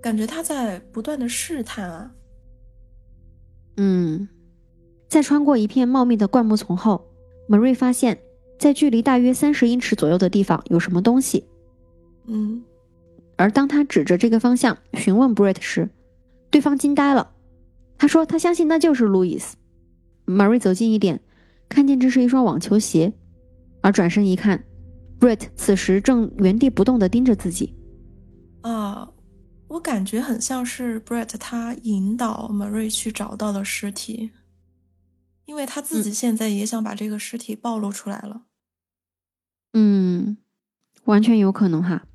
[0.00, 2.10] 感觉他在不断的试探啊。
[3.76, 4.28] 嗯，
[5.08, 7.06] 在穿过一片茂密的灌木丛后
[7.48, 8.18] ，Marie 发现，
[8.58, 11.44] 在距离大约三十英尺左右的地方有什么东西。
[12.26, 12.64] 嗯，
[13.36, 15.88] 而当他指着这个方向询问 Brett 时，
[16.50, 17.34] 对方惊呆了。
[17.96, 19.56] 他说他相信那就是路易斯。
[20.26, 21.20] Marie 走近一点，
[21.68, 23.12] 看见这是一双网球鞋，
[23.80, 24.64] 而转身一看
[25.18, 27.74] ，Brett 此时正原地不动地盯着自己。
[28.60, 29.10] 啊，
[29.68, 34.30] 我感觉很像是 Brett 他引导 Marie 去找到的尸体，
[35.46, 38.42] 因为他自己现在也想把这个尸体暴露出来了。
[39.72, 40.36] 嗯，
[41.04, 42.06] 完全有可能哈。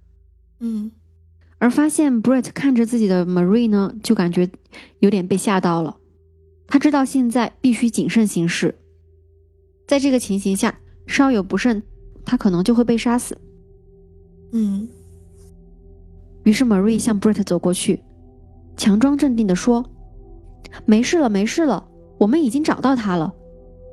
[0.60, 0.91] 嗯，
[1.63, 4.49] 而发现 Brett 看着自己的 Marie 呢，就感觉
[4.99, 5.95] 有点被吓到了。
[6.67, 8.78] 他知道现在必须谨慎行事，
[9.88, 11.82] 在这个情形下，稍有不慎，
[12.26, 13.38] 他可能就会被杀死。
[14.52, 14.89] 嗯，
[16.43, 18.04] 于是 Marie 向 Brett 走过去，
[18.76, 19.86] 强装镇定地说
[20.86, 23.34] ：“没事了，没事了，我们已经找到他了，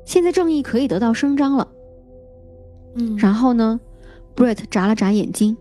[0.05, 1.65] 现在正义可以得到伸张了。”
[2.99, 3.79] 嗯，然后呢
[4.35, 5.55] ，Brett 眨了眨眼睛。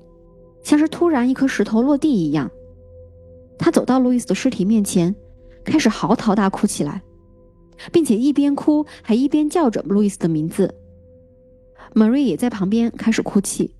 [0.62, 2.50] 像是突然一颗石头落地一样，
[3.58, 5.14] 他走到路易斯的尸体面前，
[5.64, 7.02] 开始嚎啕大哭起来，
[7.90, 10.74] 并且一边哭还一边叫着路易斯的名字。
[11.94, 13.74] Marie 也在旁边开始哭泣。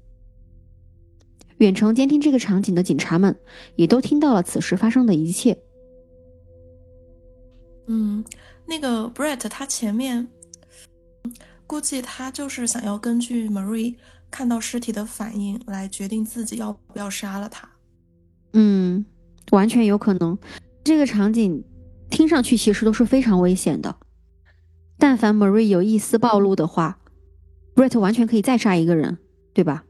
[1.58, 3.38] 远程监听这个场景的警察们
[3.76, 5.56] 也都听到了此时发生的一切。
[7.86, 8.24] 嗯，
[8.66, 10.28] 那个 Brett 他前面
[11.66, 13.96] 估计他就是想要根据 Marie。
[14.30, 17.68] 看到尸体的反应来决定自己要不要杀了他。
[18.52, 19.04] 嗯，
[19.50, 20.38] 完全有可能。
[20.82, 21.64] 这个场景
[22.08, 23.96] 听上去其实都是非常危险的。
[24.98, 26.98] 但凡 Marie 有一丝暴露的话
[27.74, 29.18] ，Brett 完全可以再杀一个人，
[29.52, 29.84] 对吧？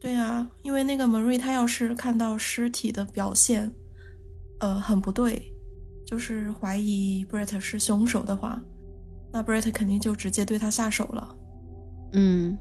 [0.00, 3.72] 对啊，因为那个 Marie 她要是看到尸体的表现，
[4.60, 5.52] 呃，很不对，
[6.06, 8.62] 就是怀疑 Brett 是凶手的话，
[9.32, 11.36] 那 Brett 肯定就直接对他下手了。
[12.12, 12.56] 嗯。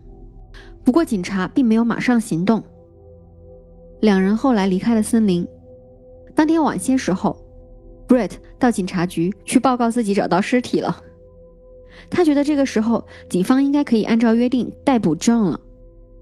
[0.83, 2.63] 不过，警察并没有马上行动。
[4.01, 5.47] 两人后来离开了森林。
[6.33, 7.35] 当天晚些时候
[8.07, 11.03] ，Brett 到警察局去报告自己找到尸体了。
[12.09, 15.59] 他觉得这个时候警方应该可以按照约定逮捕 John 了。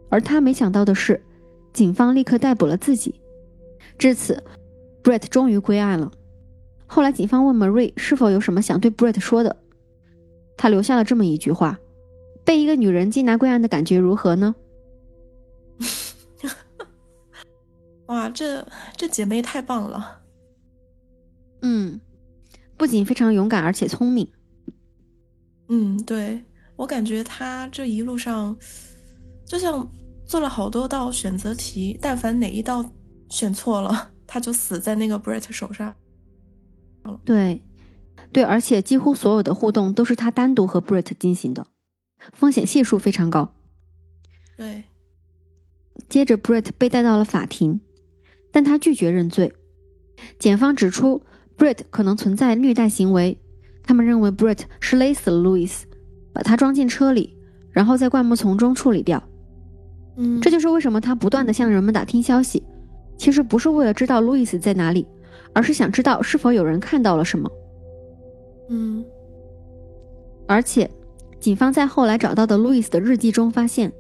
[0.10, 1.22] 而他没想到的是，
[1.72, 3.22] 警方立刻逮捕了自己。
[3.97, 4.43] 至此
[5.03, 6.12] ，Brett 终于归案了。
[6.88, 9.55] 后来警方问 Marie 是否有什么想对 Brett 说的，
[10.58, 11.78] 他留下了这么一句话
[12.48, 14.56] ：“被一个女人缉拿归案的感觉如何呢？”
[18.08, 20.22] 哇，这这姐妹太棒了！
[21.62, 22.00] 嗯，
[22.78, 24.26] 不仅非常勇敢，而且聪明。
[25.68, 26.41] 嗯，对
[26.78, 28.58] 我感觉她这一路上，
[29.45, 29.86] 就像
[30.26, 32.89] 做了好多道选择题，但凡哪一道
[33.28, 35.93] 选错了，她就死在那个 Brett 手上。
[37.26, 37.62] 对，
[38.32, 41.68] 对，而且几乎所有的互动都是他单独和 Brett 进行的，
[42.34, 43.53] 风险系数非常高。
[44.55, 44.84] 对，
[46.09, 47.80] 接着 Brett 被带到了法庭。
[48.51, 49.53] 但他拒绝认罪。
[50.39, 51.22] 检方指出
[51.57, 53.38] ，Brett 可能存在虐待行为。
[53.84, 55.84] 他们认为 Brett 是勒死了 Louis，
[56.34, 57.38] 把他装进车里，
[57.72, 59.22] 然后在灌木丛中处理掉。
[60.15, 62.63] 嗯，这就是为什么他不断的向人们打听消息，
[63.18, 65.05] 其实不是为了知道 Louis 在哪里，
[65.53, 67.51] 而是想知道是否有人看到了什么。
[68.70, 69.05] 嗯，
[70.47, 70.89] 而且，
[71.48, 73.93] 警方在后来找到的 Louis 的日记中发现，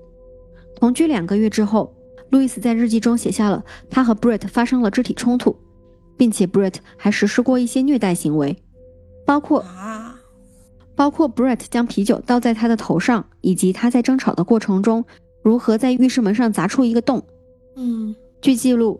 [0.75, 1.95] 同居两个月之后。
[2.29, 5.55] 路易斯在日记中写下了他和 Brett 发生了肢体冲突，
[6.17, 8.57] 并且 Brett 还实施过一些虐待行为，
[9.25, 9.63] 包括
[10.93, 15.05] 包括 Brett 将啤酒倒在他的头上，以及他在争吵的过程中
[15.41, 17.25] 如何在浴室门上砸出一个洞。
[17.77, 18.99] 嗯，据记录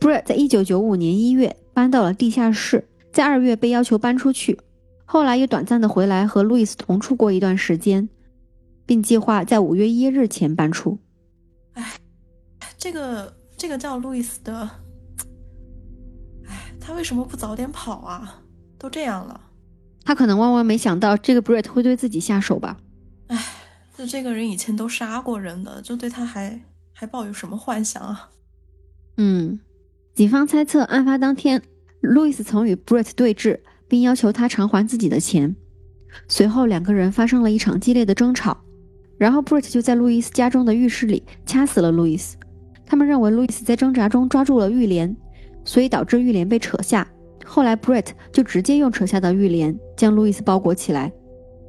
[0.00, 4.58] ，Brett 在一九九五年一月搬到了地下室，在二月被要求搬出去，
[5.12, 8.08] 后来又短暂的回来和路易斯同处过一段时间，
[8.86, 10.98] 并计划在五月一日前搬出。
[11.74, 11.92] 哎。
[12.78, 14.70] 这个这个叫路易斯的，
[16.48, 18.40] 哎，他为什么不早点跑啊？
[18.78, 19.38] 都这样了，
[20.02, 22.78] 他可能万万没想到这个 Brett 会对自己下手吧？
[23.26, 23.38] 哎，
[23.94, 26.58] 就这个人以前都杀过人的，就对他还
[26.94, 28.30] 还抱有什么幻想啊？
[29.18, 29.60] 嗯，
[30.14, 31.62] 警方猜测案发当天，
[32.00, 33.60] 路易斯曾与 Brett 对峙，
[33.92, 35.54] 并要求他偿还自己的钱。
[36.26, 38.56] 随后两个人发生了一场激烈的争吵，
[39.18, 42.38] 然后 Brett 就在路易斯家中的浴室里掐死了路易斯。
[42.86, 45.14] 他们认为路易斯在挣扎中抓住了浴帘，
[45.66, 47.06] 所以导致浴帘被扯下。
[47.44, 51.12] 后来，Brett 就直接用扯下的浴帘将路易斯包裹起来，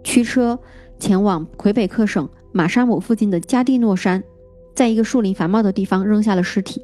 [0.02, 0.58] 驱车
[0.98, 4.24] 前往魁北克省马沙姆附近的加蒂诺山，
[4.74, 6.82] 在一个树林繁茂的地方扔下了尸体。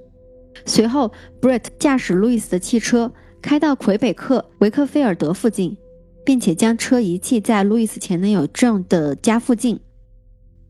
[0.65, 1.09] 随后
[1.39, 5.77] ，Brett 驾驶路易斯的汽车开到魁北克维克菲尔德附近，
[6.25, 9.79] 并且将车遗弃在路易斯前男友 John 的家附近。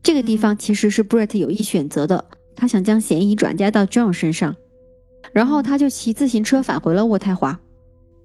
[0.02, 2.24] 这个地方其实是 Brett 有意选择的。
[2.56, 4.54] 他想将嫌疑转嫁到 John 身上，
[5.32, 7.58] 然后他就骑自行车返回了渥太华。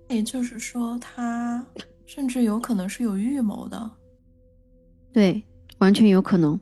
[0.09, 1.65] 也就是说，他
[2.05, 3.91] 甚至有可能是有预谋的。
[5.13, 5.41] 对，
[5.77, 6.59] 完全有可能，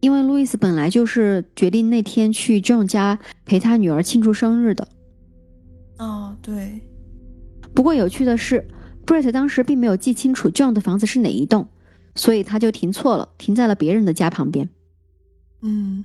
[0.00, 4.86] 因为路易斯本来就是决定那天去 John 家陪他女儿庆祝生日的。
[5.98, 6.80] 哦，对。
[7.78, 8.66] 不过有趣的是
[9.06, 11.68] ，Brett 当时并没有记清楚 John 的房子是哪一栋，
[12.16, 14.68] 所以他就停错了，停在了别人的家旁边。
[15.62, 16.04] 嗯。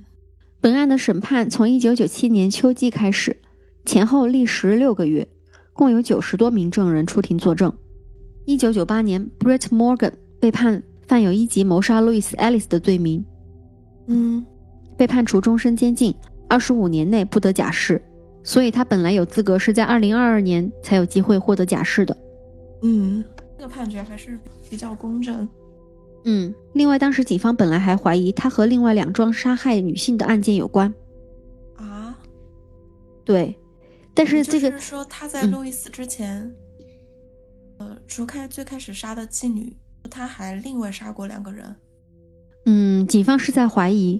[0.60, 3.36] 本案的审判从1997年秋季开始，
[3.84, 5.26] 前后历时六个月，
[5.72, 7.76] 共有九十多名证人出庭作证。
[8.46, 13.24] 1998年，Brett Morgan 被判犯有一级谋杀 Louis Ellis 的罪名，
[14.06, 14.46] 嗯，
[14.96, 16.14] 被判处终身监禁，
[16.48, 18.00] 二十五年内不得假释。
[18.44, 22.16] 所以他本来有资格是在二零二二年才有机会获得假释的。
[22.82, 23.24] 嗯，
[23.56, 24.38] 这个判决还是
[24.70, 25.48] 比较公正。
[26.26, 30.92] 嗯，另外，当时警方本来还怀疑他和另外两桩杀害女性的案件有关。
[31.76, 32.16] 啊，
[33.24, 33.58] 对，
[34.14, 36.54] 但是这个是说他在路易斯之前，
[37.78, 39.74] 呃，除开最开始杀的妓女，
[40.10, 41.76] 他还另外杀过两个人。
[42.66, 44.18] 嗯，警方是在怀疑，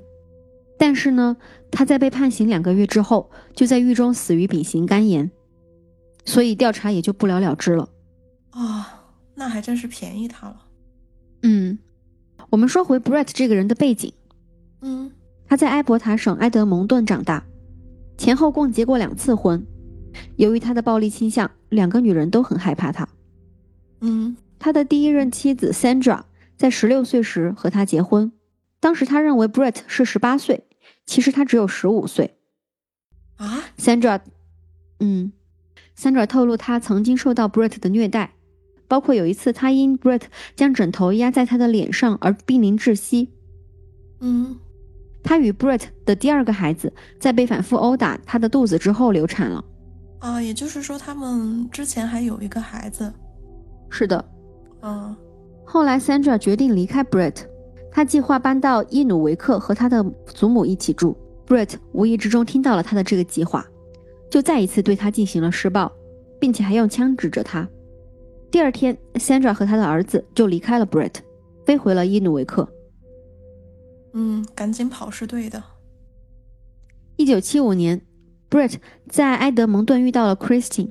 [0.78, 1.36] 但是呢，
[1.70, 5.30] 他在被判刑两个月之后，就在狱中死于丙型肝炎，
[6.24, 7.88] 所以调查也就不了了之了。
[8.50, 9.04] 啊，
[9.34, 10.56] 那还真是便宜他了。
[11.42, 11.78] 嗯。
[12.50, 14.12] 我们说回 Brett 这个人的背景，
[14.82, 15.10] 嗯，
[15.48, 17.44] 他在埃伯塔省埃德蒙顿长大，
[18.16, 19.66] 前后共结过两次婚。
[20.36, 23.08] 由于他的暴力倾向，两个女人都很害怕他。
[24.02, 26.22] 嗯，他的第一任妻子 Sandra
[26.56, 28.30] 在十六岁时和他结婚，
[28.84, 30.62] 当时他认为 Brett 是十八岁，
[31.06, 32.36] 其实他只有十五岁。
[33.36, 34.20] 啊，Sandra，
[35.00, 35.32] 嗯
[35.96, 38.34] ，Sandra 透露他曾经受到 Brett 的虐待。
[38.86, 40.24] 包括有一次，他因 Brett
[40.54, 43.30] 将枕头压在他的脸上而濒临窒息。
[44.20, 44.54] 嗯，
[45.22, 49.64] 他与 Brett 的第二个孩子在被反复殴打他的肚子之后流产了。
[50.18, 53.10] 啊，也就是说，他们之前还有一个孩子。
[53.88, 54.22] 是的。
[54.82, 55.16] 嗯。
[55.64, 57.46] 后来，Sandra 决定离开 Brett，
[57.94, 61.16] 他计划搬到伊努维克和他的祖母一起住。
[61.46, 63.64] Brett 无意之中听到了他的这个计划，
[64.28, 65.92] 就再一次对他进行了施暴，
[66.40, 67.68] 并且还用枪指着他。
[68.50, 71.12] 第二天，Sandra 和他的儿子就离开了 Brett，
[71.64, 72.68] 飞回了伊努维克。
[74.12, 75.62] 嗯，赶紧跑是对的。
[77.16, 78.02] 一九七五年
[78.50, 78.74] ，Brett
[79.08, 80.90] 在埃德蒙顿遇到了 Christine，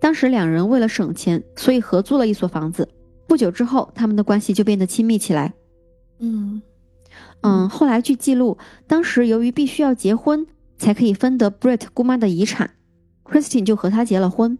[0.00, 2.88] 当时两人为了省钱，所以合租了一所房子。
[3.28, 5.54] 不久之后，他们的关系就变得亲密起来。
[6.18, 6.60] 嗯
[7.42, 10.46] 嗯，后来据记录，当时由于必须要结婚
[10.76, 12.70] 才可以分得 Brett 姑妈的遗产
[13.24, 14.58] ，Christine 就和他结了婚。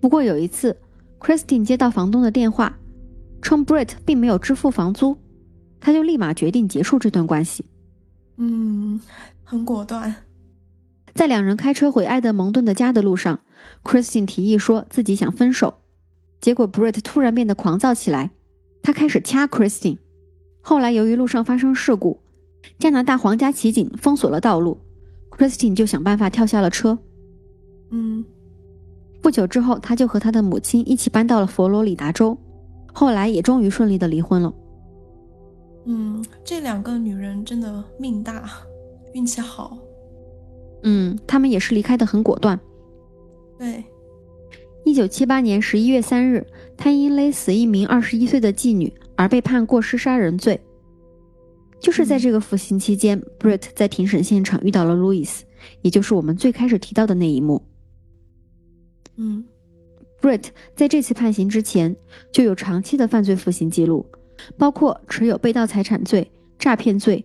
[0.00, 0.76] 不过有一次
[1.20, 2.78] ，Christine 接到房东的电话，
[3.40, 5.16] 称 Brett 并没有支付房租，
[5.80, 7.64] 他就立马决定结束这段关系。
[8.36, 9.00] 嗯，
[9.44, 10.14] 很果断。
[11.14, 13.40] 在两人开车回埃德蒙顿的家的路上
[13.82, 15.78] ，Christine 提议说自己想分手。
[16.40, 18.30] 结果，Brett 突然变得狂躁起来，
[18.82, 19.98] 他开始掐 Christine。
[20.68, 22.18] 后来，由于路上发生事故，
[22.76, 24.76] 加拿大皇家骑警封锁了道路
[25.30, 26.98] ，Christine 就想办法跳下了车。
[27.92, 28.24] 嗯，
[29.22, 32.36] 不久之后，他就和他的母亲一起搬到了佛罗里达州，
[32.92, 34.52] 后来也终于顺利的离婚了。
[35.84, 38.50] 嗯，这两个女人真的命大，
[39.14, 39.78] 运气好。
[40.82, 42.58] 嗯，他们也是离开的很果断。
[43.56, 43.84] 对。
[44.84, 46.44] 一九七八年十一月三日，
[46.76, 50.60] 他因勒死一名二十一岁的妓女而被判过失杀人罪。
[51.78, 55.40] 就是在这个服刑期间，Brett 在庭审现场遇到了 Louis，
[55.82, 57.62] 也就是我们最开始提到的那一幕。
[59.16, 59.44] 嗯
[60.20, 60.44] ，Brett
[60.74, 61.94] 在这次判刑之前
[62.32, 64.06] 就有长期的犯罪服刑记录，
[64.56, 67.24] 包括持有被盗财产罪、诈骗罪、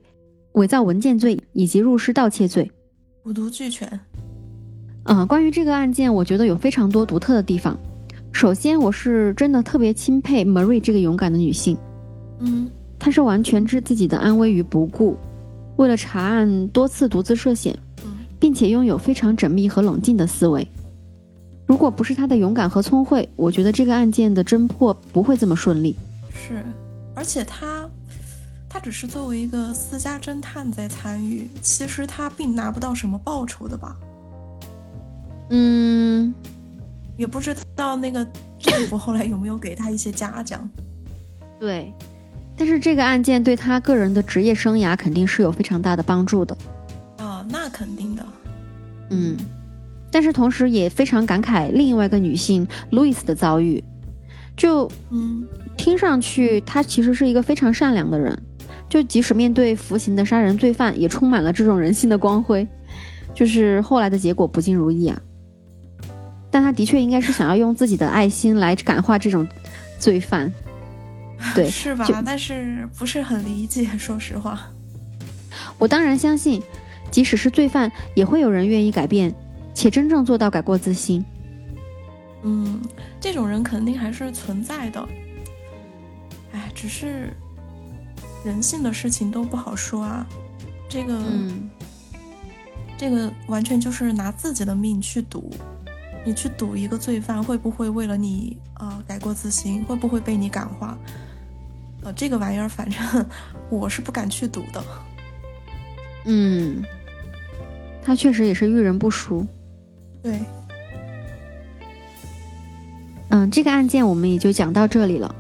[0.54, 2.70] 伪造文件罪以及入室盗窃罪，
[3.24, 4.00] 五毒俱全。
[5.06, 7.80] 嗯，关于这个案件，我觉得有非常多独特的地方。
[8.32, 11.78] 首先，我是真的特别钦佩 Marie 这个勇敢的女性。
[12.40, 15.18] 嗯，她是完全置自己的安危于不顾，
[15.76, 17.78] 为了查案多次独自涉险，
[18.40, 20.68] 并且拥有非常缜密和冷静的思维。
[21.68, 25.96] 如果不是她的勇敢和聪慧，我觉得这个案件的侦破不会这么顺利。
[26.34, 26.64] 是，
[27.14, 27.88] 而且她，
[28.68, 33.96] 她只是作为一个私家侦探在参与，其实她并拿不到什么报酬的吧。
[35.52, 36.34] 嗯，
[37.18, 38.26] 也不知道那个
[38.58, 40.70] 政府后来有没有给他一些嘉奖。
[41.60, 41.94] 对，
[42.58, 46.58] 但是这个案件对他个人的职业生涯肯定是有非常大的帮助的。
[47.18, 48.26] 啊，那肯定的。
[49.12, 49.38] 嗯，
[50.10, 53.84] 但是同时也非常感慨另外一个女性路易斯的遭遇。
[54.58, 55.48] 就嗯，
[55.78, 58.38] 听上去她其实是一个非常善良的人，
[58.90, 62.68] 就即使面对服刑的杀人罪犯，也充满了这种人性的光辉。
[63.34, 65.22] 就是后来的结果不尽如意啊。
[66.52, 69.48] 但他的确应该是想要用自己的爱心来感化这种
[69.98, 70.54] 罪犯，
[71.56, 72.06] 对，是吧？
[72.26, 74.70] 但是不是很理解，说实话。
[75.78, 76.62] 我当然相信，
[77.10, 79.34] 即使是罪犯，也会有人愿意改变，
[79.74, 81.24] 且真正做到改过自新。
[82.44, 82.82] 嗯，
[83.20, 85.08] 这种人肯定还是存在的。
[86.52, 87.34] 哎，只是
[88.44, 90.26] 人性的事情都不好说啊。
[90.90, 91.22] 这个，
[92.98, 95.50] 这个完全就是拿自己的命去赌。
[96.24, 100.98] 你去赌一个罪犯会不会为了你啊改过自新，会不会被你感化？
[102.04, 103.26] 呃，这个玩意儿反正
[103.70, 104.84] 我是不敢去赌的。
[106.26, 106.84] 嗯，
[108.04, 109.46] 他确实也是遇人不淑。
[110.22, 110.40] 对。
[113.30, 115.34] 嗯，这个案件我们也就讲到这里了。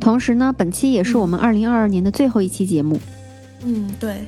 [0.00, 3.00] 同时呢，本期也是我们二零二二年的最后一期节目。
[3.62, 4.24] 嗯，对，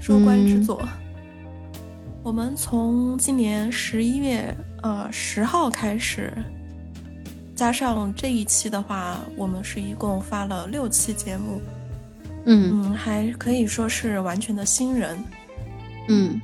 [0.00, 0.80] 收官之作。
[2.24, 6.32] 我们从今年十一月呃十号开始，
[7.56, 11.60] 加上这一期的话，我们是一共发了六期节目，
[12.44, 15.18] 嗯嗯，还可以说是完全的新人，
[16.08, 16.40] 嗯，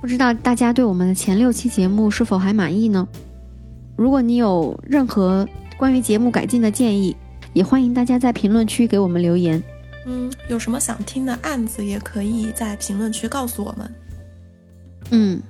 [0.00, 3.06] 不知道大家对我们的前六期节目是否还满意呢？
[3.94, 5.46] 如果你有任何
[5.76, 7.14] 关于节目改进的建议，
[7.52, 9.62] 也欢迎大家在评论区给我们留言。
[10.06, 13.94] 嗯，有什么想听的案子，也可以在评论区告诉我们。
[15.12, 15.40] 嗯，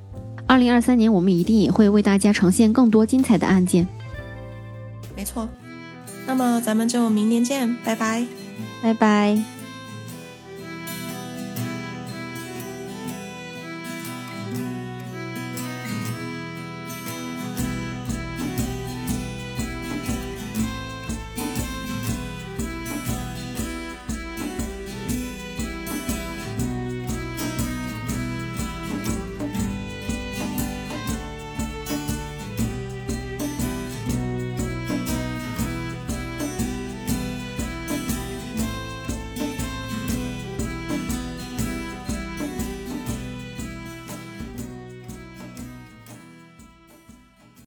[0.46, 3.86] 二零二三年我们一定也会为大家呈现更多精彩的案件。
[5.16, 5.48] 没错，
[6.26, 8.26] 那么咱们就明年见，拜拜，
[8.82, 9.51] 拜拜。